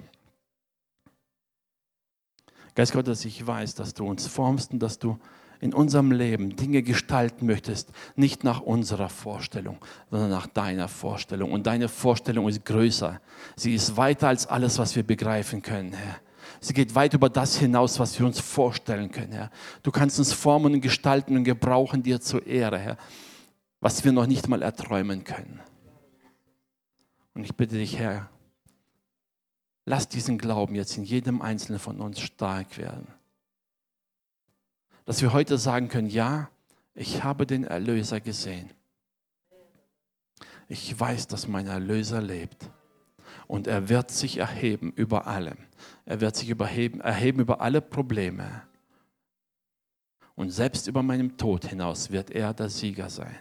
Geist 2.75 2.93
Gottes, 2.93 3.25
ich 3.25 3.47
weiß, 3.47 3.75
dass 3.75 3.95
du 3.95 4.07
uns 4.07 4.27
formst 4.27 4.73
und 4.73 4.81
dass 4.81 4.99
du 4.99 5.19
in 5.61 5.75
unserem 5.75 6.11
Leben 6.11 6.57
Dinge 6.57 6.83
gestalten 6.83 7.47
möchtest, 7.47 7.91
nicht 8.17 8.45
nach 8.45 8.61
unserer 8.61 9.11
Vorstellung, 9.11 9.79
sondern 10.11 10.31
nach 10.31 10.47
deiner 10.47 10.89
Vorstellung. 10.89 11.53
Und 11.53 11.67
deine 11.67 11.89
Vorstellung 11.89 12.49
ist 12.49 12.65
größer. 12.65 13.21
Sie 13.57 13.75
ist 13.75 13.97
weiter 13.97 14.29
als 14.29 14.47
alles, 14.47 14.79
was 14.79 14.97
wir 14.97 15.03
begreifen 15.03 15.61
können, 15.61 15.93
Herr. 15.93 16.17
Sie 16.61 16.75
geht 16.75 16.95
weit 16.95 17.15
über 17.15 17.29
das 17.29 17.57
hinaus, 17.57 17.99
was 17.99 18.19
wir 18.19 18.27
uns 18.27 18.41
vorstellen 18.41 19.11
können, 19.11 19.33
Herr. 19.33 19.51
Du 19.83 19.91
kannst 19.91 20.19
uns 20.19 20.33
formen 20.33 20.75
und 20.75 20.81
gestalten 20.81 21.37
und 21.37 21.45
gebrauchen 21.45 22.03
dir 22.03 22.21
zur 22.21 22.47
Ehre, 22.47 22.79
Herr, 22.79 22.97
was 23.81 24.05
wir 24.05 24.13
noch 24.13 24.27
nicht 24.27 24.49
mal 24.49 24.63
erträumen 24.63 25.25
können. 25.25 25.61
Und 27.35 27.45
ich 27.45 27.55
bitte 27.55 27.77
dich, 27.77 27.99
Herr, 27.99 28.29
lass 29.85 30.09
diesen 30.09 30.39
Glauben 30.39 30.75
jetzt 30.75 30.97
in 30.97 31.05
jedem 31.05 31.43
Einzelnen 31.43 31.79
von 31.79 32.01
uns 32.01 32.21
stark 32.21 32.79
werden. 32.79 33.09
Dass 35.05 35.23
wir 35.23 35.33
heute 35.33 35.59
sagen 35.59 35.89
können, 35.89 36.09
ja, 36.09 36.51
ich 36.95 37.25
habe 37.25 37.47
den 37.47 37.65
Erlöser 37.65 38.21
gesehen. 38.21 38.71
Ich 40.69 40.99
weiß, 40.99 41.27
dass 41.27 41.49
mein 41.49 41.67
Erlöser 41.67 42.21
lebt. 42.21 42.71
Und 43.47 43.67
er 43.67 43.89
wird 43.89 44.11
sich 44.11 44.37
erheben 44.37 44.93
über 44.93 45.27
allem. 45.27 45.59
Er 46.05 46.21
wird 46.21 46.37
sich 46.37 46.51
überheben, 46.51 47.01
erheben 47.01 47.41
über 47.41 47.61
alle 47.61 47.81
Probleme. 47.81 48.63
Und 50.37 50.51
selbst 50.51 50.87
über 50.87 51.03
meinem 51.03 51.37
Tod 51.37 51.67
hinaus 51.67 52.11
wird 52.11 52.31
er 52.31 52.55
der 52.55 52.69
Sieger 52.69 53.11
sein. 53.11 53.37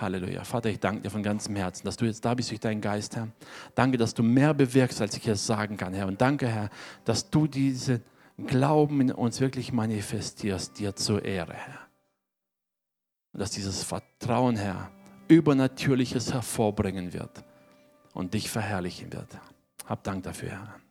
Halleluja. 0.00 0.44
Vater, 0.44 0.70
ich 0.70 0.80
danke 0.80 1.02
dir 1.02 1.10
von 1.10 1.22
ganzem 1.22 1.56
Herzen, 1.56 1.84
dass 1.84 1.96
du 1.96 2.04
jetzt 2.04 2.24
da 2.24 2.34
bist 2.34 2.50
durch 2.50 2.60
deinen 2.60 2.80
Geist, 2.80 3.16
Herr. 3.16 3.28
Danke, 3.74 3.98
dass 3.98 4.14
du 4.14 4.22
mehr 4.22 4.54
bewirkst, 4.54 5.00
als 5.00 5.16
ich 5.16 5.26
es 5.28 5.46
sagen 5.46 5.76
kann, 5.76 5.94
Herr. 5.94 6.06
Und 6.06 6.20
danke, 6.20 6.48
Herr, 6.48 6.70
dass 7.04 7.30
du 7.30 7.46
diesen 7.46 8.02
Glauben 8.46 9.00
in 9.00 9.12
uns 9.12 9.40
wirklich 9.40 9.72
manifestierst, 9.72 10.78
dir 10.78 10.94
zur 10.94 11.24
Ehre, 11.24 11.54
Herr. 11.54 11.80
Und 13.32 13.40
dass 13.40 13.50
dieses 13.50 13.82
Vertrauen, 13.82 14.56
Herr, 14.56 14.90
Übernatürliches 15.28 16.32
hervorbringen 16.32 17.12
wird 17.12 17.44
und 18.14 18.34
dich 18.34 18.50
verherrlichen 18.50 19.12
wird. 19.12 19.38
Hab 19.86 20.02
Dank 20.04 20.22
dafür, 20.22 20.50
Herr. 20.50 20.87